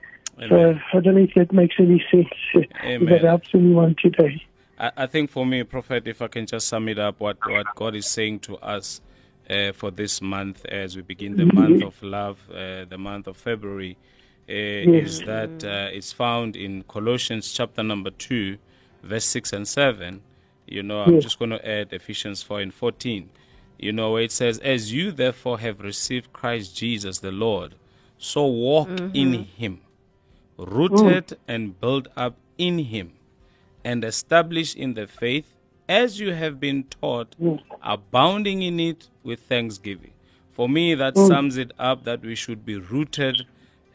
So 0.49 0.57
Amen. 0.57 0.83
I 0.93 1.01
don't 1.01 1.15
know 1.17 1.23
if 1.23 1.35
that 1.35 1.53
makes 1.53 1.77
any 1.79 2.03
sense. 2.11 2.29
If 2.83 3.09
that 3.09 3.23
helps 3.23 3.49
anyone 3.53 3.95
today. 4.01 4.43
I, 4.79 4.93
I 4.97 5.07
think 5.07 5.31
for 5.31 5.45
me, 5.45 5.63
Prophet, 5.65 6.09
if 6.09 6.23
I 6.23 6.29
can 6.29 6.47
just 6.47 6.67
sum 6.67 6.89
it 6.89 6.99
up, 6.99 7.21
what, 7.21 7.37
what 7.47 7.67
God 7.75 7.95
is 7.95 8.07
saying 8.07 8.41
to 8.41 8.57
us 8.57 9.03
uh, 9.51 9.73
for 9.73 9.91
this 9.91 10.23
month 10.23 10.65
as 10.67 10.97
we 10.97 11.03
begin 11.03 11.37
the 11.37 11.45
month 11.47 11.83
of 11.83 12.03
love, 12.03 12.39
uh, 12.51 12.87
the 12.87 12.97
month 12.97 13.27
of 13.27 13.37
February, 13.37 13.99
Uh, 14.51 14.91
is 14.91 15.21
that 15.21 15.63
uh, 15.63 15.89
it's 15.93 16.13
found 16.13 16.57
in 16.57 16.83
Colossians 16.89 17.53
chapter 17.53 17.85
number 17.85 18.11
2, 18.11 18.59
verse 19.05 19.25
6 19.27 19.53
and 19.53 19.69
7. 19.69 20.23
You 20.67 20.83
know, 20.83 21.03
I'm 21.03 21.21
just 21.21 21.39
going 21.39 21.53
to 21.53 21.69
add 21.69 21.93
Ephesians 21.93 22.43
4 22.43 22.61
and 22.61 22.75
14. 22.75 23.31
You 23.79 23.93
know, 23.93 24.13
where 24.13 24.23
it 24.23 24.33
says, 24.33 24.59
As 24.59 24.93
you 24.93 25.13
therefore 25.13 25.61
have 25.61 25.81
received 25.81 26.33
Christ 26.33 26.77
Jesus 26.77 27.21
the 27.21 27.31
Lord, 27.31 27.77
so 28.19 28.45
walk 28.45 28.89
in 28.89 28.99
mm-hmm. 29.09 29.43
him, 29.57 29.81
rooted 30.57 31.29
mm. 31.29 31.37
and 31.47 31.81
built 31.81 32.09
up 32.17 32.35
in 32.59 32.79
him 32.79 33.13
and 33.85 34.05
established 34.05 34.77
in 34.77 34.95
the 34.95 35.07
faith 35.07 35.55
as 35.89 36.19
you 36.19 36.33
have 36.35 36.59
been 36.59 36.85
taught, 36.85 37.37
mm. 37.41 37.61
abounding 37.83 38.63
in 38.63 38.81
it 38.81 39.09
with 39.23 39.41
thanksgiving. 39.43 40.13
For 40.51 40.69
me, 40.69 40.95
that 40.97 41.15
mm. 41.15 41.29
sums 41.29 41.57
it 41.57 41.71
up 41.79 42.03
that 42.03 42.23
we 42.23 42.35
should 42.35 42.67
be 42.67 42.77
rooted 42.79 43.47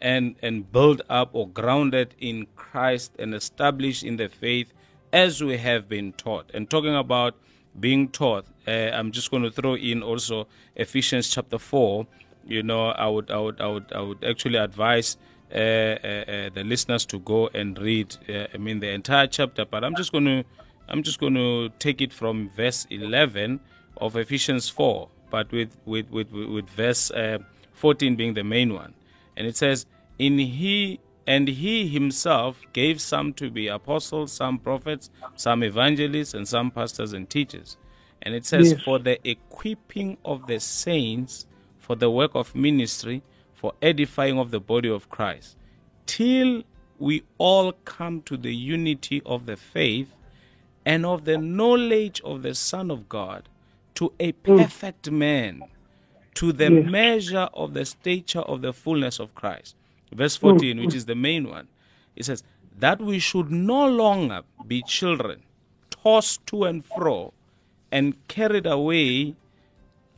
and, 0.06 0.36
and 0.44 0.72
built 0.72 1.02
up 1.10 1.32
or 1.34 1.50
grounded 1.50 2.14
in 2.20 2.46
Christ 2.56 3.14
and 3.18 3.34
established 3.34 4.04
in 4.04 4.18
the 4.18 4.30
faith 4.30 4.72
as 5.12 5.44
we 5.44 5.58
have 5.58 5.90
been 5.90 6.14
taught. 6.14 6.52
And 6.54 6.70
talking 6.70 6.96
about 6.96 7.34
being 7.80 8.10
taught, 8.10 8.46
uh, 8.68 8.92
I'm 8.94 9.12
just 9.12 9.32
going 9.32 9.42
to 9.42 9.50
throw 9.50 9.76
in 9.76 10.04
also 10.04 10.48
Ephesians 10.76 11.30
chapter 11.30 11.58
4. 11.58 12.06
You 12.46 12.62
know, 12.62 12.90
I 12.90 13.08
would, 13.08 13.32
I 13.32 13.40
would, 13.40 13.60
I 13.60 13.68
would, 13.68 13.94
I 13.94 14.02
would 14.02 14.24
actually 14.24 14.58
advise 14.58 15.18
uh, 15.52 15.58
uh, 15.58 15.58
uh, 15.58 16.50
the 16.54 16.64
listeners 16.64 17.04
to 17.08 17.18
go 17.18 17.50
and 17.56 17.76
read. 17.80 18.16
Uh, 18.30 18.46
I 18.54 18.58
mean, 18.58 18.82
the 18.82 18.92
entire 18.92 19.26
chapter. 19.26 19.66
But 19.66 19.84
I'm 19.84 19.96
just 19.96 20.12
going 20.12 20.26
to, 20.26 20.44
I'm 20.88 21.02
just 21.02 21.20
going 21.20 21.34
to 21.34 21.70
take 21.80 22.00
it 22.00 22.14
from 22.14 22.52
verse 22.56 22.86
11 22.92 23.60
of 23.98 24.16
Ephesians 24.18 24.70
4, 24.70 25.10
but 25.32 25.52
with 25.52 25.76
with 25.86 26.12
with 26.12 26.32
with, 26.32 26.70
verse 26.70 27.10
uh, 27.10 27.40
14 27.74 28.16
being 28.16 28.36
the 28.36 28.44
main 28.44 28.74
one, 28.74 28.94
and 29.36 29.48
it 29.48 29.58
says, 29.58 29.88
"In 30.18 30.38
he." 30.38 31.00
And 31.28 31.48
he 31.48 31.88
himself 31.88 32.62
gave 32.72 33.02
some 33.02 33.34
to 33.34 33.50
be 33.50 33.68
apostles, 33.68 34.32
some 34.32 34.60
prophets, 34.60 35.10
some 35.36 35.64
evangelists, 35.64 36.36
and 36.36 36.48
some 36.48 36.70
pastors 36.70 37.14
and 37.14 37.28
teachers. 37.28 37.78
And 38.22 38.36
it 38.36 38.46
says, 38.46 38.74
Yes. 38.74 38.82
For 38.84 39.00
the 39.00 39.18
equipping 39.28 40.18
of 40.24 40.46
the 40.46 40.60
saints, 40.60 41.48
for 41.80 41.96
the 41.96 42.12
work 42.12 42.36
of 42.36 42.54
ministry, 42.54 43.24
for 43.54 43.74
edifying 43.82 44.38
of 44.38 44.52
the 44.52 44.60
body 44.60 44.90
of 44.90 45.10
Christ, 45.10 45.58
till 46.06 46.64
we 47.00 47.24
all 47.40 47.72
come 47.86 48.22
to 48.24 48.38
the 48.38 48.56
unity 48.56 49.22
of 49.26 49.48
the 49.48 49.58
faith 49.58 50.14
and 50.86 51.06
of 51.06 51.26
the 51.26 51.38
knowledge 51.38 52.22
of 52.22 52.44
the 52.44 52.54
Son 52.54 52.92
of 52.92 53.10
God, 53.10 53.50
to 53.96 54.14
a 54.20 54.32
mm. 54.32 54.58
perfect 54.58 55.10
man, 55.10 55.64
to 56.36 56.52
the 56.52 56.72
Yes. 56.72 56.92
measure 56.92 57.50
of 57.54 57.74
the 57.74 57.86
stature 57.86 58.42
of 58.42 58.62
the 58.62 58.74
fullness 58.74 59.20
of 59.20 59.34
Christ. 59.34 59.76
Verse 60.16 60.36
14, 60.38 60.80
which 60.80 60.94
is 60.96 61.06
the 61.06 61.16
main 61.16 61.50
one, 61.50 61.68
it 62.16 62.26
says, 62.26 62.44
That 62.80 63.02
we 63.02 63.20
should 63.20 63.52
no 63.52 63.88
longer 63.88 64.44
be 64.66 64.82
children, 64.82 65.44
tossed 65.90 66.46
to 66.48 66.64
and 66.64 66.84
fro, 66.86 67.34
and 67.92 68.16
carried 68.28 68.66
away 68.66 69.36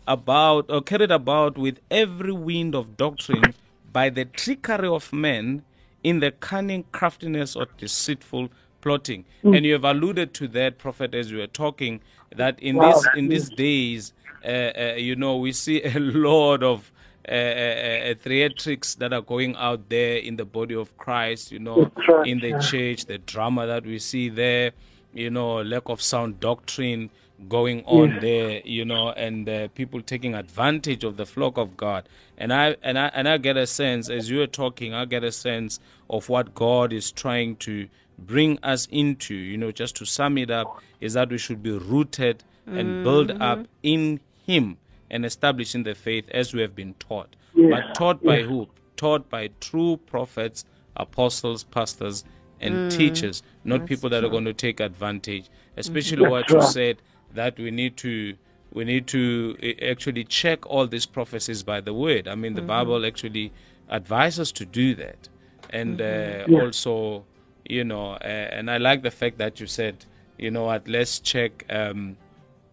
about 0.07 0.69
or 0.69 0.81
carried 0.81 1.11
about 1.11 1.57
with 1.57 1.79
every 1.91 2.31
wind 2.31 2.75
of 2.75 2.95
doctrine 2.97 3.53
by 3.91 4.09
the 4.09 4.25
trickery 4.25 4.87
of 4.87 5.11
men 5.11 5.63
in 6.03 6.19
the 6.19 6.31
cunning 6.31 6.85
craftiness 6.91 7.55
of 7.55 7.75
deceitful 7.77 8.49
plotting. 8.81 9.25
And 9.43 9.65
you 9.65 9.73
have 9.73 9.83
alluded 9.83 10.33
to 10.35 10.47
that 10.49 10.77
prophet 10.77 11.13
as 11.13 11.31
you 11.31 11.39
were 11.39 11.47
talking 11.47 12.01
that 12.35 12.59
in 12.59 12.75
Wow. 12.75 12.93
this 12.93 13.09
in 13.13 13.29
these 13.29 13.49
days 13.49 14.13
uh, 14.45 14.47
uh, 14.47 14.93
you 14.97 15.15
know 15.15 15.35
we 15.37 15.51
see 15.51 15.81
a 15.83 15.99
lot 15.99 16.63
of 16.63 16.91
uh, 17.27 17.31
uh, 17.31 18.13
theatrics 18.25 18.95
that 18.97 19.11
are 19.13 19.21
going 19.21 19.55
out 19.55 19.89
there 19.89 20.17
in 20.17 20.35
the 20.37 20.45
body 20.45 20.75
of 20.75 20.95
Christ, 20.97 21.51
you 21.51 21.59
know, 21.59 21.91
That's 21.95 22.07
right, 22.07 22.27
in 22.27 22.39
the 22.39 22.49
yeah. 22.49 22.59
church, 22.59 23.05
the 23.05 23.17
drama 23.17 23.67
that 23.67 23.85
we 23.85 23.99
see 23.99 24.29
there, 24.29 24.71
you 25.13 25.29
know, 25.29 25.61
lack 25.61 25.83
of 25.89 26.01
sound 26.01 26.39
doctrine 26.39 27.09
going 27.49 27.83
on 27.85 28.11
Yeah. 28.11 28.19
there, 28.19 28.61
you 28.65 28.85
know, 28.85 29.09
and 29.11 29.47
uh, 29.47 29.67
people 29.75 30.01
taking 30.01 30.33
advantage 30.35 31.03
of 31.03 31.17
the 31.17 31.25
flock 31.25 31.57
of 31.57 31.77
God. 31.77 32.07
And 32.37 32.51
I 32.53 32.75
and 32.81 32.97
I 32.97 33.07
and 33.13 33.27
I 33.27 33.37
get 33.37 33.57
a 33.57 33.67
sense 33.67 34.09
as 34.09 34.29
you 34.29 34.39
were 34.39 34.47
talking, 34.47 34.93
I 34.93 35.05
get 35.05 35.23
a 35.23 35.31
sense 35.31 35.79
of 36.09 36.29
what 36.29 36.55
God 36.55 36.93
is 36.93 37.11
trying 37.11 37.55
to 37.57 37.87
bring 38.17 38.57
us 38.63 38.87
into. 38.91 39.35
You 39.35 39.57
know, 39.57 39.71
just 39.71 39.95
to 39.97 40.05
sum 40.05 40.37
it 40.37 40.49
up, 40.49 40.81
is 41.01 41.13
that 41.13 41.29
we 41.29 41.37
should 41.37 41.61
be 41.61 41.71
rooted 41.71 42.43
and 42.65 43.03
built 43.03 43.31
up 43.39 43.65
in 43.83 44.19
Him 44.45 44.77
and 45.09 45.25
established 45.25 45.75
in 45.75 45.83
the 45.83 45.95
faith 45.95 46.25
as 46.31 46.53
we 46.53 46.61
have 46.61 46.75
been 46.75 46.93
taught. 46.95 47.35
Yes, 47.55 47.69
But 47.71 47.95
taught 47.95 48.23
by 48.23 48.37
yes. 48.37 48.47
who? 48.47 48.67
Taught 48.95 49.29
by 49.29 49.49
true 49.59 49.97
prophets, 50.05 50.65
apostles, 50.95 51.63
pastors, 51.63 52.23
and 52.59 52.89
teachers, 52.91 53.43
not 53.63 53.85
people 53.85 54.09
that 54.09 54.23
are 54.23 54.29
going 54.29 54.45
to 54.45 54.53
take 54.53 54.79
advantage. 54.79 55.49
Especially 55.77 56.17
That's 56.23 56.31
what 56.31 56.49
you 56.49 56.55
right. 56.57 56.65
said 56.67 56.97
that 57.33 57.57
we 57.59 57.69
need 57.71 57.97
to 57.97 58.35
we 58.73 58.83
need 58.83 59.07
to 59.07 59.55
eh, 59.63 59.73
actually 59.89 60.23
check 60.25 60.65
all 60.65 60.87
these 60.87 61.05
prophecies 61.05 61.63
by 61.63 61.79
the 61.81 61.93
word. 61.93 62.27
I 62.27 62.35
mean, 62.35 62.53
the 62.55 62.61
Bible 62.61 63.05
actually 63.05 63.53
advises 63.89 64.39
us 64.39 64.51
to 64.53 64.65
do 64.65 64.93
that, 64.95 65.29
and 65.69 66.01
uh, 66.01 66.45
Yeah. 66.47 66.61
also, 66.61 67.23
you 67.69 67.83
know, 67.83 68.13
uh, 68.13 68.23
and 68.57 68.69
I 68.69 68.77
like 68.77 69.03
the 69.03 69.11
fact 69.11 69.37
that 69.37 69.59
you 69.59 69.67
said, 69.67 70.05
you 70.37 70.51
know 70.51 70.65
what, 70.65 70.87
let's 70.87 71.19
check. 71.19 71.65
Um, 71.69 72.17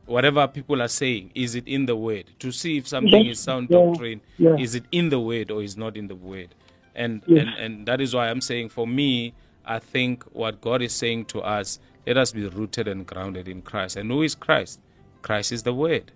Whatever 0.07 0.47
people 0.49 0.83
are 0.83 0.89
saying, 0.89 1.31
is 1.35 1.55
it 1.55 1.67
in 1.67 1.87
the 1.87 1.97
word? 1.97 2.25
To 2.41 2.53
see 2.53 2.77
if 2.77 2.87
something 2.87 3.11
That's- 3.11 3.33
is 3.33 3.41
sound 3.41 3.69
yeah, 3.71 3.79
doctrine, 3.79 4.21
yeah. 4.39 4.57
is 4.57 4.75
it 4.75 4.85
in 4.93 5.09
the 5.09 5.19
word 5.21 5.51
or 5.51 5.63
is 5.63 5.77
not 5.77 5.97
in 5.97 6.09
the 6.09 6.15
word? 6.15 6.55
And, 6.95 7.23
Yes. 7.27 7.47
and 7.47 7.65
and 7.65 7.87
that 7.87 8.01
is 8.01 8.15
why 8.15 8.29
I'm 8.29 8.41
saying 8.41 8.69
for 8.69 8.87
me, 8.87 9.33
I 9.65 9.79
think 9.79 10.25
what 10.33 10.61
God 10.61 10.83
is 10.83 10.93
saying 10.93 11.25
to 11.27 11.41
us, 11.41 11.79
let 12.07 12.17
us 12.19 12.33
be 12.33 12.47
rooted 12.47 12.87
and 12.87 13.07
grounded 13.07 13.49
in 13.49 13.63
Christ. 13.63 13.97
And 13.97 14.11
who 14.11 14.23
is 14.23 14.35
Christ? 14.35 14.79
Christ 15.23 15.53
is 15.53 15.63
the 15.63 15.73
word. 15.73 16.13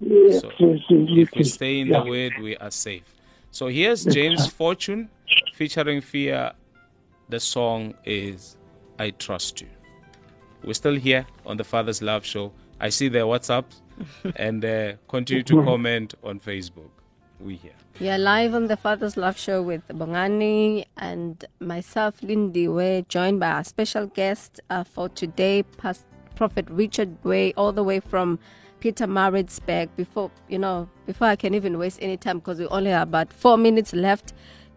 Yes, 0.00 0.40
So, 0.42 0.50
yes, 0.58 0.78
yes, 0.90 1.08
If 1.10 1.30
we 1.34 1.44
stay 1.44 1.80
in 1.80 1.88
the 1.88 2.02
word, 2.04 2.32
we 2.42 2.56
are 2.58 2.70
safe. 2.70 3.04
So 3.50 3.68
here's 3.68 4.04
James 4.04 4.46
Fortune 4.46 5.08
featuring 5.54 6.00
FIYA. 6.02 6.52
The 7.30 7.40
song 7.40 7.94
is 8.04 8.56
I 8.98 9.10
Trust 9.10 9.62
You. 9.62 9.68
We're 10.64 10.74
still 10.74 10.96
here 10.96 11.26
on 11.46 11.56
the 11.56 11.64
Father's 11.64 12.02
Love 12.02 12.24
Show. 12.26 12.52
I 12.82 12.88
see 12.88 13.08
their 13.08 13.26
WhatsApps 13.26 13.80
and 14.36 14.64
uh, 14.64 14.94
continue 15.06 15.44
to 15.44 15.62
comment 15.62 16.14
on 16.24 16.40
Facebook. 16.40 16.90
We 17.38 17.54
here. 17.54 17.78
Yeah, 18.00 18.16
live 18.16 18.54
on 18.54 18.66
the 18.66 18.76
Father's 18.76 19.16
Love 19.16 19.38
Show 19.38 19.62
with 19.62 19.86
Bongani 19.86 20.86
and 20.96 21.44
myself, 21.60 22.20
Lindy. 22.22 22.66
We're 22.66 23.02
joined 23.02 23.38
by 23.38 23.50
our 23.52 23.62
special 23.62 24.06
guest 24.06 24.60
uh, 24.68 24.82
for 24.82 25.08
today, 25.08 25.62
Past 25.62 26.04
Prophet 26.34 26.68
Richard 26.68 27.22
Gray, 27.22 27.52
all 27.56 27.70
the 27.70 27.84
way 27.84 28.00
from 28.00 28.40
Pietermaritzburg. 28.80 29.90
Before 29.94 30.32
you 30.48 30.58
know, 30.58 30.88
before 31.06 31.28
I 31.28 31.36
can 31.36 31.54
even 31.54 31.78
waste 31.78 32.00
any 32.02 32.16
time, 32.16 32.40
because 32.40 32.58
we 32.58 32.66
only 32.66 32.90
have 32.90 33.08
about 33.08 33.32
four 33.32 33.56
minutes 33.56 33.92
left 33.92 34.32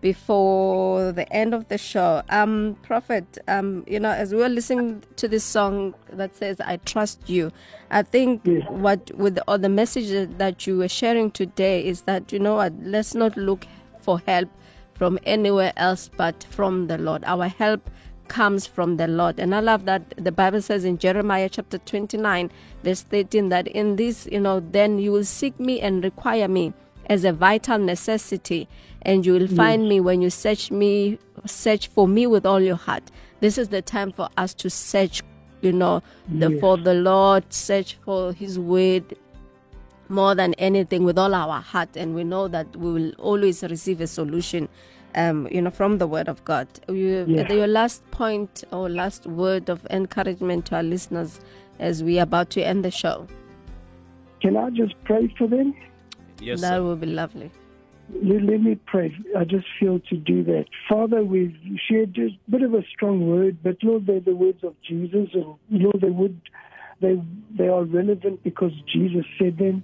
before 0.05 1.11
the 1.13 1.27
end 1.33 1.51
of 1.55 1.67
the 1.67 1.79
show. 1.79 2.21
Um, 2.29 2.77
Prophet, 2.83 3.25
um, 3.47 3.83
you 3.87 3.99
know, 3.99 4.11
as 4.11 4.31
we 4.31 4.37
were 4.37 4.49
listening 4.49 5.01
to 5.15 5.27
this 5.27 5.43
song 5.43 5.95
that 6.13 6.35
says 6.35 6.61
"I 6.61 6.77
trust 6.77 7.27
you," 7.27 7.51
I 7.89 8.03
think 8.03 8.41
Yes. 8.45 8.69
what 8.69 9.01
with 9.23 9.39
or 9.47 9.57
the 9.57 9.73
message 9.81 10.09
that 10.37 10.67
you 10.67 10.77
were 10.77 10.93
sharing 11.01 11.31
today 11.31 11.83
is 11.83 12.01
that 12.03 12.31
you 12.31 12.37
know 12.37 12.55
what, 12.61 12.73
let's 12.83 13.15
not 13.15 13.35
look 13.35 13.65
for 14.05 14.21
help 14.27 14.49
from 14.93 15.17
anywhere 15.25 15.73
else 15.75 16.03
but 16.15 16.45
from 16.51 16.85
the 16.85 16.99
Lord. 16.99 17.23
Our 17.25 17.47
help 17.47 17.89
comes 18.27 18.67
from 18.67 18.97
the 18.97 19.07
Lord. 19.07 19.39
And 19.39 19.55
I 19.55 19.59
love 19.59 19.85
that 19.85 20.03
the 20.17 20.31
Bible 20.31 20.61
says 20.61 20.85
in 20.85 20.97
Jeremiah 20.99 21.49
chapter 21.49 21.77
29, 21.79 22.51
verse 22.83 23.01
13, 23.01 23.49
that 23.49 23.67
in 23.67 23.95
this, 23.95 24.27
you 24.31 24.39
know, 24.39 24.59
then 24.59 24.99
you 24.99 25.11
will 25.11 25.25
seek 25.25 25.59
me 25.59 25.79
and 25.81 26.03
require 26.03 26.47
me 26.47 26.73
as 27.07 27.23
a 27.23 27.31
vital 27.33 27.77
necessity, 27.77 28.67
and 29.01 29.25
you 29.25 29.33
will 29.33 29.47
find 29.47 29.87
me 29.87 29.99
when 29.99 30.21
you 30.21 30.29
search 30.29 30.71
me, 30.71 31.19
search 31.45 31.87
for 31.87 32.07
me 32.07 32.27
with 32.27 32.45
all 32.45 32.59
your 32.59 32.75
heart. 32.75 33.03
This 33.39 33.57
is 33.57 33.69
the 33.69 33.81
time 33.81 34.11
for 34.11 34.29
us 34.37 34.53
to 34.55 34.69
search, 34.69 35.21
you 35.61 35.71
know, 35.71 36.01
the, 36.27 36.57
for 36.59 36.77
the 36.77 36.93
Lord, 36.93 37.51
search 37.53 37.95
for 38.03 38.33
His 38.33 38.57
word, 38.57 39.15
more 40.09 40.35
than 40.35 40.53
anything 40.55 41.03
with 41.03 41.17
all 41.17 41.33
our 41.33 41.61
heart 41.61 41.89
and 41.95 42.13
we 42.13 42.23
know 42.23 42.47
that 42.47 42.75
we 42.75 42.91
will 42.93 43.11
always 43.17 43.63
receive 43.63 43.99
a 44.01 44.05
solution 44.07 44.69
um, 45.15 45.47
you 45.49 45.59
know 45.59 45.71
from 45.71 45.97
the 45.97 46.05
word 46.05 46.27
of 46.27 46.43
god 46.45 46.67
you, 46.87 47.25
Yeah. 47.27 47.51
your 47.51 47.65
last 47.65 48.05
point 48.11 48.63
or 48.71 48.87
last 48.87 49.25
word 49.25 49.67
of 49.67 49.85
encouragement 49.89 50.67
to 50.67 50.75
our 50.75 50.83
listeners 50.83 51.39
as 51.79 52.03
we 52.03 52.19
are 52.19 52.23
about 52.23 52.51
to 52.51 52.61
end 52.61 52.85
the 52.85 52.91
show 52.91 53.25
Can 54.41 54.57
I 54.57 54.69
just 54.69 54.93
pray 55.05 55.33
for 55.37 55.47
them? 55.47 55.73
Yes, 56.39 56.61
that 56.61 56.77
sir. 56.77 56.83
will 56.83 56.95
be 56.95 57.07
lovely 57.07 57.51
Let, 58.13 58.43
let 58.43 58.61
me 58.61 58.75
pray. 58.85 59.15
I 59.37 59.43
just 59.45 59.65
feel 59.79 59.99
to 60.09 60.17
do 60.17 60.43
that. 60.43 60.65
Father, 60.89 61.23
we've 61.23 61.55
shared 61.89 62.13
just 62.13 62.35
a 62.47 62.51
bit 62.51 62.61
of 62.61 62.73
a 62.73 62.83
strong 62.93 63.27
word, 63.27 63.57
but 63.63 63.77
Lord, 63.83 64.05
they're 64.05 64.19
the 64.19 64.35
words 64.35 64.63
of 64.63 64.75
Jesus, 64.87 65.29
and 65.33 65.55
Lord, 65.71 66.01
they 66.01 66.09
would, 66.09 66.39
they 67.01 67.21
they 67.57 67.67
are 67.67 67.83
relevant 67.83 68.43
because 68.43 68.71
Jesus 68.93 69.25
said 69.39 69.57
them. 69.57 69.83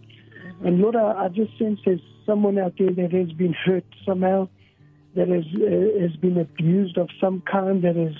And 0.63 0.79
Lord, 0.79 0.95
I, 0.95 1.25
I 1.25 1.27
just 1.29 1.57
sense 1.57 1.79
there's 1.85 2.01
someone 2.25 2.59
out 2.59 2.73
there 2.77 2.91
that 2.93 3.11
has 3.11 3.31
been 3.31 3.53
hurt 3.53 3.85
somehow, 4.05 4.47
that 5.15 5.27
has 5.27 5.45
uh, 5.55 6.01
has 6.01 6.15
been 6.17 6.37
abused 6.37 6.97
of 6.97 7.09
some 7.19 7.41
kind, 7.51 7.83
that 7.83 7.97
is, 7.97 8.15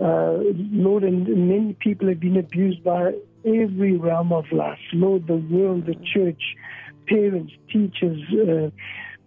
uh, 0.00 0.42
Lord, 0.72 1.04
and 1.04 1.48
many 1.48 1.74
people 1.74 2.08
have 2.08 2.20
been 2.20 2.36
abused 2.36 2.82
by 2.82 3.12
every 3.44 3.96
realm 3.96 4.32
of 4.32 4.44
life. 4.50 4.78
Lord, 4.92 5.28
the 5.28 5.36
world, 5.36 5.86
the 5.86 5.94
church, 6.12 6.42
parents, 7.06 7.52
teachers, 7.72 8.20
uh, 8.32 8.70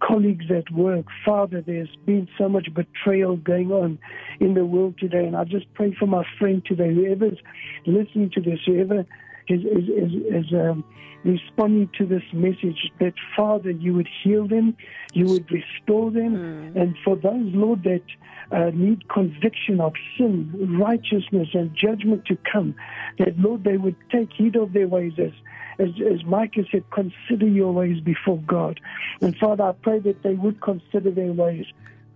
colleagues 0.05 0.45
at 0.49 0.71
work. 0.71 1.05
Father, 1.25 1.61
there's 1.61 1.95
been 2.05 2.27
so 2.37 2.47
much 2.47 2.73
betrayal 2.73 3.35
going 3.37 3.71
on 3.71 3.99
in 4.39 4.53
the 4.53 4.65
world 4.65 4.95
today. 4.97 5.25
And 5.25 5.35
I 5.35 5.43
just 5.43 5.71
pray 5.73 5.93
for 5.97 6.05
my 6.07 6.23
friend 6.37 6.63
today, 6.65 6.93
whoever's 6.93 7.37
listening 7.85 8.31
to 8.31 8.41
this, 8.41 8.59
whoever 8.65 9.05
is, 9.49 9.61
is, 9.61 9.89
is, 9.89 10.45
is 10.45 10.53
um, 10.53 10.83
responding 11.23 11.89
to 11.97 12.05
this 12.05 12.23
message, 12.33 12.91
that 12.99 13.13
Father, 13.35 13.71
you 13.71 13.93
would 13.95 14.09
heal 14.23 14.47
them, 14.47 14.75
you 15.13 15.25
would 15.25 15.51
restore 15.51 16.11
them. 16.11 16.35
And 16.75 16.95
for 17.03 17.15
those, 17.15 17.53
Lord, 17.53 17.83
that 17.83 18.03
uh, 18.51 18.71
need 18.73 19.09
conviction 19.09 19.81
of 19.81 19.93
sin, 20.17 20.77
righteousness, 20.79 21.49
and 21.53 21.75
judgment 21.75 22.25
to 22.25 22.37
come, 22.51 22.75
that, 23.17 23.37
Lord, 23.37 23.63
they 23.63 23.77
would 23.77 23.95
take 24.11 24.29
heed 24.33 24.55
of 24.55 24.73
their 24.73 24.87
ways 24.87 25.13
as 25.17 25.31
as, 25.79 25.89
as 26.11 26.25
Micah 26.25 26.63
said, 26.69 26.83
consider 26.91 27.47
your 27.47 27.71
ways 27.71 28.01
before 28.01 28.37
God. 28.39 28.81
And 29.21 29.33
Father, 29.37 29.63
I 29.63 29.71
pray 29.71 29.99
that 29.99 30.23
they 30.23 30.33
would 30.33 30.61
consider 30.61 31.09
their 31.09 31.31
ways. 31.31 31.65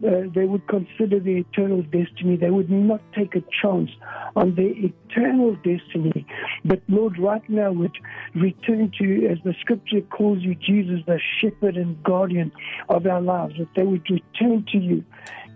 Uh, 0.06 0.24
they 0.36 0.46
would 0.46 0.68
consider 0.68 1.20
their 1.20 1.38
eternal 1.38 1.82
destiny. 1.84 2.36
They 2.36 2.50
would 2.50 2.70
not 2.70 3.02
take 3.14 3.36
a 3.36 3.44
chance 3.62 3.90
on 4.36 4.56
their 4.56 4.74
eternal 4.76 5.56
destiny. 5.56 6.26
But 6.66 6.82
Lord, 6.90 7.18
right 7.18 7.48
now 7.50 7.72
would 7.72 7.98
return 8.36 8.92
to, 8.98 9.06
you 9.06 9.30
as 9.30 9.38
the 9.46 9.54
scripture 9.62 10.02
calls 10.02 10.40
you, 10.40 10.56
Jesus, 10.56 11.00
the 11.06 11.20
shepherd 11.40 11.78
and 11.78 12.02
guardian 12.04 12.52
of 12.90 13.06
our 13.08 13.22
lives, 13.22 13.56
that 13.60 13.70
they 13.76 13.84
would 13.84 14.10
return 14.10 14.66
to 14.72 14.78
you 14.78 15.06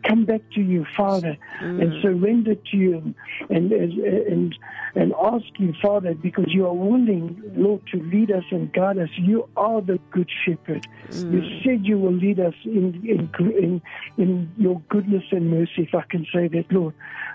come 0.05 0.25
back 0.25 0.41
to 0.55 0.61
you, 0.61 0.85
Father, 0.95 1.37
and 1.59 1.79
mm. 1.79 2.01
surrender 2.01 2.55
to 2.55 2.77
you, 2.77 3.15
and 3.49 3.71
and 3.71 3.93
and 3.93 4.55
and 4.95 5.13
ask 5.23 5.45
you, 5.57 5.73
Father, 5.81 6.13
because 6.13 6.47
you 6.49 6.65
are 6.65 6.73
willing, 6.73 7.41
Lord, 7.55 7.81
to 7.93 8.01
lead 8.01 8.31
us 8.31 8.43
and 8.51 8.71
guide 8.73 8.97
us. 8.97 9.09
You 9.15 9.47
are 9.55 9.81
the 9.81 9.99
good 10.11 10.29
shepherd. 10.45 10.87
You 11.11 11.41
mm. 11.41 11.63
said 11.63 11.85
you 11.85 11.97
will 11.97 12.13
lead 12.13 12.39
us 12.39 12.53
in 12.65 12.95
in 13.05 13.29
in 13.39 13.81
in 14.17 14.51
your 14.57 14.81
goodness 14.89 15.23
and 15.31 15.49
mercy, 15.49 15.83
if 15.83 15.95
I 15.95 16.03
can 16.09 16.25
say 16.33 16.47
that, 16.47 16.65
Lord. 16.71 16.93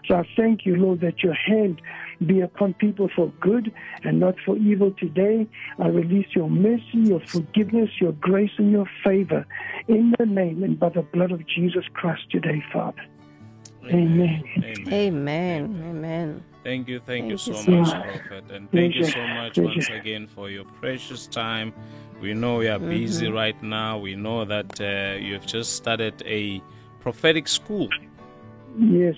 So 0.08 0.16
I 0.16 0.28
thank 0.36 0.66
you, 0.66 0.76
Lord, 0.76 1.00
that 1.00 1.22
your 1.22 1.34
hand 1.34 1.80
be 2.26 2.40
upon 2.40 2.74
people 2.74 3.08
for 3.14 3.32
good 3.40 3.72
and 4.04 4.20
not 4.20 4.34
for 4.44 4.56
evil 4.56 4.92
today. 4.98 5.46
I 5.78 5.88
release 5.88 6.26
your 6.34 6.50
mercy, 6.50 6.82
your 6.94 7.20
forgiveness, 7.20 7.90
your 8.00 8.12
grace, 8.12 8.50
and 8.58 8.70
your 8.70 8.86
favor 9.04 9.46
in 9.88 10.14
the 10.18 10.26
name 10.26 10.62
and 10.62 10.78
by 10.78 10.88
the 10.88 11.02
blood 11.02 11.32
of 11.32 11.46
Jesus 11.46 11.84
Christ 11.94 12.22
today, 12.30 12.51
Father. 12.72 13.04
Amen. 13.86 14.44
Amen. 14.58 14.92
amen 14.92 15.84
amen 15.90 16.44
Thank 16.62 16.86
you, 16.86 17.00
thank, 17.00 17.28
you 17.28 17.36
Thank 17.36 17.40
so 17.40 17.50
you 17.50 17.62
so 17.64 17.70
much, 17.72 17.88
much. 17.88 18.28
Prophet. 18.28 18.50
And 18.52 18.70
thank 18.70 18.94
you 18.94 19.04
so 19.04 19.26
much 19.26 19.54
Pleasure. 19.54 19.68
once 19.68 19.88
again 19.88 20.28
for 20.28 20.48
your 20.48 20.64
precious 20.64 21.26
time. 21.26 21.74
We 22.20 22.34
know 22.34 22.58
we 22.58 22.68
are 22.68 22.78
busy 22.78 23.28
right 23.28 23.60
now. 23.64 23.98
We 23.98 24.14
know 24.14 24.44
that 24.44 24.80
uh, 24.80 25.18
you 25.18 25.34
have 25.34 25.44
just 25.44 25.74
started 25.74 26.22
a 26.24 26.62
prophetic 27.00 27.48
school, 27.48 27.88
Yes, 28.78 29.16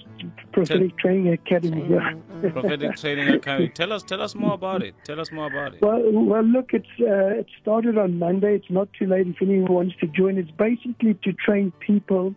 Prophetic 0.53 0.99
Training 0.99 1.33
Academy. 1.33 1.87
Yeah. 1.89 2.15
prophetic 2.51 2.97
training 2.97 3.29
academy. 3.29 3.69
Tell 3.69 3.93
us, 3.93 4.03
tell 4.03 4.21
us 4.21 4.35
more 4.35 4.55
about 4.55 4.83
it. 4.83 4.97
Tell 5.05 5.21
us 5.21 5.31
more 5.31 5.47
about 5.47 5.75
it. 5.75 5.83
Well, 5.83 6.03
well, 6.13 6.43
look, 6.43 6.71
it's 6.73 6.89
uh, 7.01 7.39
it 7.41 7.47
started 7.63 7.97
on 7.97 8.19
Monday. 8.19 8.57
It's 8.57 8.71
not 8.71 8.89
too 8.99 9.07
late 9.07 9.29
if 9.29 9.41
anyone 9.41 9.73
wants 9.73 9.97
to 10.01 10.09
join. 10.09 10.39
It's 10.39 10.51
basically 10.51 11.15
to 11.23 11.33
train 11.33 11.73
people 11.79 12.35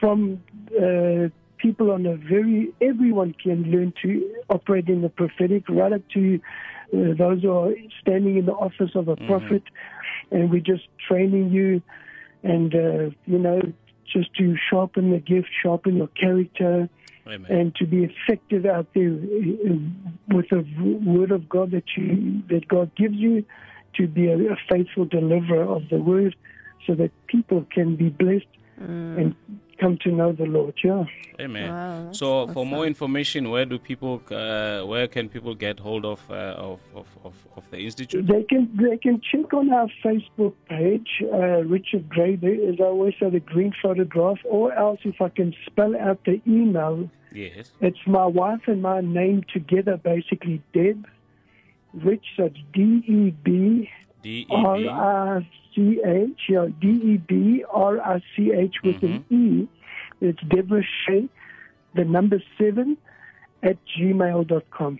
from 0.00 0.42
uh, 0.76 1.28
people 1.58 1.90
on 1.90 2.06
a 2.06 2.16
very 2.16 2.72
everyone 2.80 3.34
can 3.34 3.70
learn 3.70 3.92
to 4.02 4.34
operate 4.48 4.88
in 4.88 5.02
the 5.02 5.08
prophetic, 5.08 5.68
right 5.68 5.92
up 5.92 6.02
to 6.14 6.40
uh, 6.92 7.14
those 7.16 7.42
who 7.42 7.52
are 7.52 7.74
standing 8.00 8.38
in 8.38 8.46
the 8.46 8.52
office 8.52 8.90
of 8.94 9.08
a 9.08 9.16
prophet, 9.16 9.62
and 10.30 10.50
we're 10.50 10.60
just 10.60 10.88
training 11.06 11.50
you, 11.50 11.82
and 12.42 12.74
uh, 12.74 13.10
you 13.26 13.38
know, 13.38 13.60
just 14.12 14.34
to 14.34 14.56
sharpen 14.70 15.10
the 15.10 15.18
gift, 15.18 15.48
sharpen 15.62 15.96
your 15.96 16.08
character 16.08 16.88
Amen. 17.26 17.46
and 17.50 17.74
to 17.76 17.86
be 17.86 18.04
effective 18.04 18.64
out 18.64 18.86
there 18.94 19.12
uh, 19.12 20.34
with 20.34 20.48
the 20.48 20.64
word 21.04 21.30
of 21.30 21.48
God 21.48 21.70
that 21.72 21.84
you 21.96 22.42
that 22.48 22.66
God 22.66 22.90
gives 22.96 23.14
you, 23.16 23.44
to 23.96 24.08
be 24.08 24.28
a, 24.28 24.36
a 24.52 24.56
faithful 24.68 25.04
deliverer 25.04 25.64
of 25.64 25.88
the 25.90 25.98
word, 25.98 26.34
so 26.86 26.94
that 26.94 27.10
people 27.28 27.66
can 27.72 27.96
be 27.96 28.08
blessed 28.08 28.46
and 28.80 29.34
come 29.80 29.98
to 30.04 30.10
know 30.10 30.32
the 30.32 30.44
Lord. 30.46 30.74
Yeah. 30.84 31.04
Amen. 31.40 31.70
Wow, 31.70 32.04
that's 32.04 32.18
so, 32.18 32.46
for 32.48 32.66
more 32.66 32.86
information, 32.86 33.48
where 33.50 33.64
do 33.64 33.78
people, 33.78 34.20
uh, 34.30 34.82
where 34.86 35.08
can 35.08 35.28
people 35.30 35.54
get 35.54 35.80
hold 35.80 36.04
of 36.04 36.20
uh, 36.30 36.34
of, 36.70 36.80
of, 36.94 37.06
of 37.24 37.34
of 37.56 37.70
the 37.70 37.78
institute? 37.78 38.26
They 38.26 38.42
can 38.42 38.62
they 38.76 38.98
can 38.98 39.20
check 39.30 39.52
on 39.54 39.72
our 39.72 39.88
Facebook 40.04 40.54
page, 40.68 41.10
uh, 41.32 41.64
Richard 41.76 42.08
Gray. 42.10 42.36
There 42.36 42.52
is 42.70 42.78
always 42.80 43.14
say 43.18 43.30
the 43.30 43.40
green 43.40 43.72
photograph, 43.82 44.38
or 44.44 44.72
else 44.74 45.00
if 45.04 45.20
I 45.22 45.30
can 45.30 45.54
spell 45.66 45.96
out 45.96 46.20
the 46.26 46.40
email, 46.46 47.08
Yes. 47.32 47.72
it's 47.80 48.04
my 48.06 48.26
wife 48.26 48.62
and 48.66 48.82
my 48.82 49.00
name 49.00 49.44
together, 49.52 49.96
basically 49.96 50.62
Deb 50.74 51.06
Rich. 51.94 52.26
That's 52.38 52.54
D 52.74 53.02
E 53.06 53.30
B 53.44 53.88
D 54.22 54.28
E 54.40 54.46
R 54.50 54.76
B. 54.76 54.88
I 54.88 55.46
C 55.74 56.00
H, 56.04 56.38
yeah, 56.48 56.66
D 56.80 56.88
E 56.88 57.16
B 57.16 57.64
R 57.70 58.00
I 58.00 58.20
C 58.36 58.52
H 58.52 58.74
with 58.82 59.02
an 59.02 59.24
E. 59.30 59.68
It's 60.20 60.38
Deborah 60.48 60.82
Shea, 61.06 61.28
the 61.94 62.04
number 62.04 62.42
seven 62.58 62.96
at 63.62 63.76
gmail.com. 63.98 64.98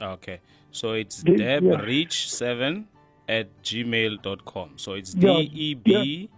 Okay. 0.00 0.40
So 0.70 0.92
it's 0.92 1.22
Deb- 1.22 1.36
Deb 1.38 1.62
yeah. 1.64 1.80
Reach 1.82 2.30
seven 2.30 2.88
at 3.28 3.48
gmail.com. 3.62 4.70
So 4.76 4.92
it's 4.94 5.14
D 5.14 5.28
E 5.52 5.74
B 5.74 6.28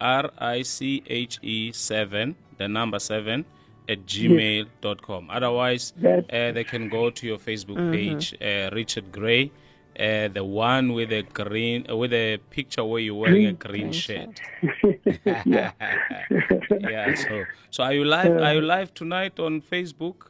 R 0.00 0.30
I 0.38 0.62
C 0.62 1.02
H 1.06 1.38
E 1.42 1.72
seven 1.72 2.36
the 2.58 2.68
number 2.68 2.98
seven 2.98 3.44
at 3.88 4.04
gmail.com. 4.06 5.30
Otherwise, 5.30 5.92
That- 5.96 6.32
uh, 6.32 6.52
they 6.52 6.64
can 6.64 6.88
go 6.88 7.10
to 7.10 7.26
your 7.26 7.38
Facebook 7.38 7.92
page, 7.92 8.34
uh, 8.40 8.70
Richard 8.74 9.10
Gray, 9.12 9.50
uh, 9.98 10.28
the 10.28 10.44
one 10.44 10.92
with 10.92 11.12
a 11.12 11.22
green, 11.22 11.86
uh, 11.90 11.96
with 11.96 12.12
a 12.12 12.38
picture 12.50 12.84
where 12.84 13.00
you're 13.00 13.14
wearing 13.14 13.46
a 13.46 13.52
green, 13.52 13.90
Green 13.90 13.92
shirt. 13.92 14.40
shirt. 14.80 15.00
yeah. 15.46 15.72
So, 17.16 17.44
so 17.70 17.82
are 17.84 17.92
you 17.92 18.04
live? 18.04 18.32
Are 18.40 18.54
you 18.54 18.60
live 18.60 18.94
tonight 18.94 19.38
on 19.40 19.60
Facebook? 19.60 20.28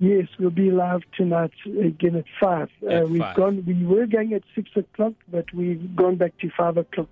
Yes, 0.00 0.28
we'll 0.38 0.50
be 0.50 0.70
live 0.70 1.02
tonight 1.16 1.52
again 1.66 2.16
at 2.16 2.24
five. 2.40 2.68
At 2.88 3.02
uh, 3.02 3.06
we've 3.06 3.20
five. 3.20 3.36
gone. 3.36 3.64
We 3.66 3.84
were 3.84 4.06
going 4.06 4.32
at 4.34 4.42
six 4.54 4.70
o'clock, 4.76 5.14
but 5.30 5.52
we've 5.52 5.94
gone 5.96 6.16
back 6.16 6.36
to 6.38 6.50
five 6.56 6.76
o'clock 6.76 7.08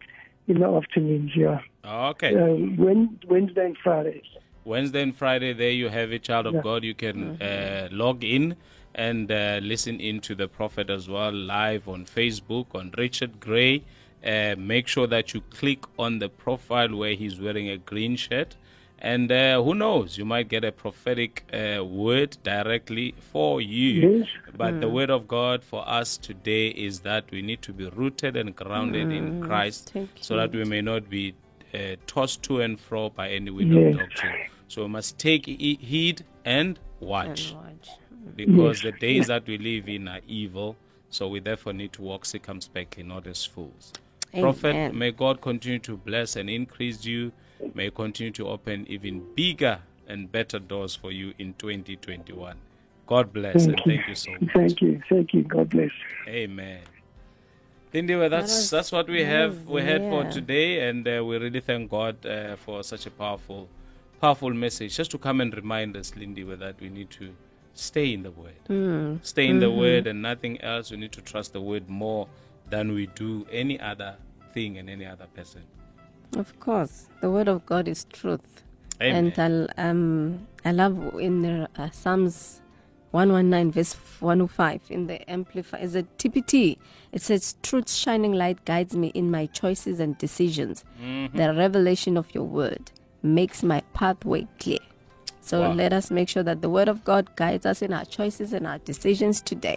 in 0.48 0.60
the 0.60 0.66
afternoons. 0.66 1.32
Yeah, 1.34 1.60
Okay. 1.84 2.34
uh, 2.34 2.54
Wed- 2.82 3.24
Wednesday 3.28 3.66
and 3.66 3.76
Fridays. 3.82 4.22
Wednesday 4.64 5.02
and 5.02 5.16
Friday, 5.16 5.52
there 5.52 5.70
you 5.70 5.88
have 5.88 6.12
it, 6.12 6.22
child 6.24 6.46
of 6.46 6.54
Yeah. 6.54 6.60
God. 6.62 6.84
You 6.84 6.94
can 6.94 7.40
uh, 7.42 7.88
log 7.90 8.22
in 8.24 8.56
and 8.96 9.30
uh, 9.30 9.60
listen 9.62 10.00
in 10.00 10.20
to 10.20 10.34
the 10.34 10.48
prophet 10.48 10.90
as 10.90 11.08
well 11.08 11.32
live 11.32 11.86
on 11.86 12.04
Facebook 12.06 12.74
on 12.74 12.92
Richard 12.98 13.38
Gray. 13.38 13.84
Uh, 14.24 14.56
make 14.58 14.88
sure 14.88 15.06
that 15.06 15.32
you 15.34 15.40
click 15.50 15.84
on 15.98 16.18
the 16.18 16.28
profile 16.28 16.96
where 16.96 17.14
he's 17.14 17.38
wearing 17.40 17.68
a 17.68 17.76
green 17.76 18.16
shirt. 18.16 18.56
And 18.98 19.30
uh, 19.30 19.62
who 19.62 19.74
knows, 19.74 20.16
you 20.16 20.24
might 20.24 20.48
get 20.48 20.64
a 20.64 20.72
prophetic 20.72 21.44
uh, 21.52 21.84
word 21.84 22.38
directly 22.42 23.14
for 23.30 23.60
you. 23.60 24.20
Yes. 24.20 24.28
But 24.56 24.80
the 24.80 24.88
word 24.88 25.10
of 25.10 25.28
God 25.28 25.62
for 25.62 25.86
us 25.86 26.16
today 26.16 26.68
is 26.68 27.00
that 27.00 27.30
we 27.30 27.42
need 27.42 27.60
to 27.62 27.74
be 27.74 27.90
rooted 27.90 28.36
and 28.38 28.56
grounded 28.56 29.12
in 29.12 29.42
Christ 29.42 29.92
so 30.22 30.36
that 30.36 30.52
we 30.52 30.64
may 30.64 30.80
not 30.80 31.10
be 31.10 31.34
uh, 31.74 31.96
tossed 32.06 32.42
to 32.44 32.62
and 32.62 32.80
fro 32.80 33.10
by 33.10 33.28
any 33.28 33.50
wind 33.50 33.74
Yes. 33.74 33.92
of 33.94 34.00
doctrine. 34.00 34.34
So 34.68 34.82
we 34.84 34.88
must 34.88 35.18
take 35.18 35.44
he- 35.44 35.78
heed 35.80 36.24
and 36.46 36.78
watch 36.98 37.50
And 37.52 37.58
watch. 37.58 37.88
Because 38.34 38.82
the 38.82 38.92
days 38.92 39.28
that 39.28 39.46
we 39.46 39.58
live 39.58 39.88
in 39.88 40.08
are 40.08 40.20
evil. 40.26 40.76
So 41.08 41.28
we 41.28 41.38
therefore 41.40 41.72
need 41.72 41.92
to 41.94 42.02
walk 42.02 42.24
circumspectly, 42.24 43.02
not 43.04 43.26
as 43.26 43.44
fools. 43.44 43.92
Prophet, 44.38 44.92
may 44.94 45.12
God 45.12 45.40
continue 45.40 45.78
to 45.80 45.96
bless 45.96 46.36
and 46.36 46.50
increase 46.50 47.04
you. 47.04 47.32
May 47.74 47.90
continue 47.90 48.32
to 48.32 48.48
open 48.48 48.86
even 48.88 49.22
bigger 49.34 49.78
and 50.08 50.30
better 50.30 50.58
doors 50.58 50.94
for 50.94 51.10
you 51.12 51.32
in 51.38 51.54
2021. 51.54 52.56
God 53.06 53.32
bless 53.32 53.64
and 53.66 53.76
Thank 53.76 53.86
you. 53.86 53.92
thank 53.96 54.08
you 54.08 54.14
so 54.16 54.30
much. 54.32 54.50
Thank 54.52 54.80
you. 54.82 55.02
Thank 55.08 55.32
you. 55.32 55.42
God 55.44 55.70
bless. 55.70 55.90
Amen. 56.26 56.80
Lindy, 57.94 58.16
well, 58.16 58.28
that's 58.28 58.52
was- 58.52 58.70
that's 58.70 58.92
what 58.92 59.08
we 59.08 59.22
have 59.24 59.66
we 59.68 59.80
had 59.82 60.02
for 60.02 60.24
today, 60.24 60.88
and 60.88 61.06
uh, 61.06 61.24
we 61.24 61.38
really 61.38 61.60
thank 61.60 61.88
God 61.90 62.26
uh, 62.26 62.56
for 62.56 62.82
such 62.82 63.06
a 63.06 63.10
powerful, 63.10 63.68
powerful 64.20 64.50
message. 64.52 64.96
Just 64.96 65.12
to 65.12 65.18
come 65.18 65.40
and 65.40 65.54
remind 65.54 65.96
us, 65.96 66.14
Lindy, 66.16 66.44
well, 66.44 66.56
that 66.58 66.78
we 66.80 66.88
need 66.90 67.10
to 67.10 67.32
stay 67.78 68.12
in 68.12 68.22
the 68.22 68.30
Word, 68.30 68.54
Hmm. 68.66 69.16
stay 69.22 69.46
in 69.48 69.60
the 69.60 69.66
Mm-hmm. 69.66 69.78
Word, 69.78 70.06
and 70.06 70.22
nothing 70.22 70.60
else. 70.60 70.90
We 70.90 70.96
need 70.96 71.12
to 71.12 71.22
trust 71.22 71.52
the 71.52 71.60
Word 71.60 71.88
more 71.88 72.26
than 72.70 72.92
we 72.92 73.06
do 73.14 73.46
any 73.52 73.78
other 73.80 74.16
thing 74.52 74.78
and 74.78 74.90
any 74.90 75.06
other 75.06 75.26
person. 75.34 75.62
Of 76.36 76.58
course, 76.58 77.06
the 77.20 77.30
word 77.30 77.46
of 77.48 77.64
God 77.66 77.86
is 77.86 78.04
truth. 78.12 78.64
Amen. 79.00 79.32
And 79.38 79.70
I, 79.78 79.88
um, 79.88 80.46
I 80.64 80.72
love 80.72 81.14
in 81.20 81.42
the, 81.42 81.68
uh, 81.76 81.90
Psalms 81.90 82.60
119, 83.12 83.70
verse 83.70 83.94
105, 84.20 84.80
in 84.90 85.06
the 85.06 85.30
Amplify, 85.30 85.78
is 85.78 85.94
a 85.94 86.02
TPT. 86.18 86.78
It 87.12 87.22
says, 87.22 87.54
Truth 87.62 87.90
shining 87.90 88.32
light 88.32 88.64
guides 88.64 88.96
me 88.96 89.08
in 89.08 89.30
my 89.30 89.46
choices 89.46 90.00
and 90.00 90.18
decisions. 90.18 90.84
Mm-hmm. 91.00 91.36
The 91.36 91.54
revelation 91.54 92.16
of 92.16 92.34
your 92.34 92.44
word 92.44 92.90
makes 93.22 93.62
my 93.62 93.82
pathway 93.94 94.48
clear. 94.58 94.78
So 95.46 95.60
Wow. 95.60 95.74
let 95.74 95.92
us 95.92 96.10
make 96.10 96.28
sure 96.28 96.42
that 96.42 96.60
the 96.60 96.68
word 96.68 96.88
of 96.88 97.04
God 97.04 97.36
guides 97.36 97.64
us 97.64 97.80
in 97.80 97.92
our 97.92 98.04
choices 98.04 98.52
and 98.52 98.66
our 98.66 98.78
decisions 98.78 99.40
today. 99.40 99.76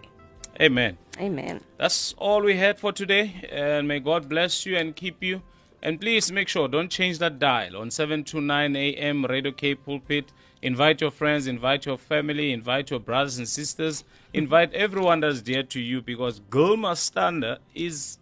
Amen. 0.60 0.98
Amen. 1.20 1.62
That's 1.78 2.16
all 2.18 2.42
we 2.42 2.58
had 2.58 2.80
for 2.80 2.92
today. 2.92 3.48
And 3.52 3.88
may 3.88 4.00
God 4.00 4.28
bless 4.28 4.66
you 4.66 4.76
and 4.78 4.96
keep 4.96 5.24
you. 5.24 5.44
And 5.84 6.02
please 6.02 6.32
make 6.32 6.48
sure, 6.48 6.68
don't 6.68 6.90
change 6.90 7.20
that 7.20 7.38
dial 7.38 7.78
on 7.78 7.92
729 7.92 8.76
AM 8.76 9.26
Radio 9.26 9.52
K 9.52 9.76
Pulpit. 9.76 10.34
Invite 10.62 11.02
your 11.02 11.12
friends, 11.12 11.46
invite 11.48 11.86
your 11.86 11.98
family, 11.98 12.52
invite 12.52 12.90
your 12.90 13.00
brothers 13.00 13.38
and 13.38 13.48
sisters, 13.48 14.04
invite 14.34 14.74
everyone 14.74 15.20
that's 15.22 15.42
dear 15.42 15.64
to 15.64 15.80
you 15.80 16.02
because 16.02 16.42
Gulma 16.50 16.98
Stander 16.98 17.60
is 17.76 18.18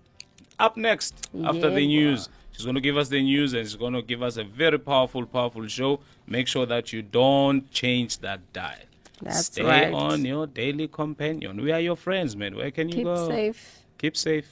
up 0.60 0.76
next 0.78 1.30
after 1.46 1.70
the 1.72 1.88
news. 1.88 2.30
She's 2.58 2.66
going 2.66 2.76
to 2.76 2.82
give 2.82 2.98
us 2.98 3.10
the 3.10 3.22
news 3.22 3.54
and 3.54 3.68
she's 3.68 3.76
going 3.76 3.94
to 3.94 4.02
give 4.02 4.24
us 4.24 4.38
a 4.38 4.44
very 4.44 4.80
powerful, 4.80 5.28
powerful 5.28 5.68
show. 5.68 6.00
Make 6.26 6.48
sure 6.48 6.66
that 6.66 6.92
you 6.92 7.04
don't 7.04 7.70
change 7.70 8.18
that 8.20 8.52
dial. 8.52 8.80
That's 9.22 9.46
Stay 9.46 9.64
right. 9.64 9.94
on 9.94 10.26
your 10.26 10.48
daily 10.48 10.88
companion. 10.88 11.62
We 11.62 11.72
are 11.72 11.80
your 11.80 11.96
friends, 11.96 12.36
man. 12.36 12.56
Where 12.56 12.72
can 12.72 12.90
you 12.90 12.96
Keep 12.96 13.04
go? 13.04 13.28
safe. 13.28 13.84
Keep 14.00 14.18
safe. 14.18 14.48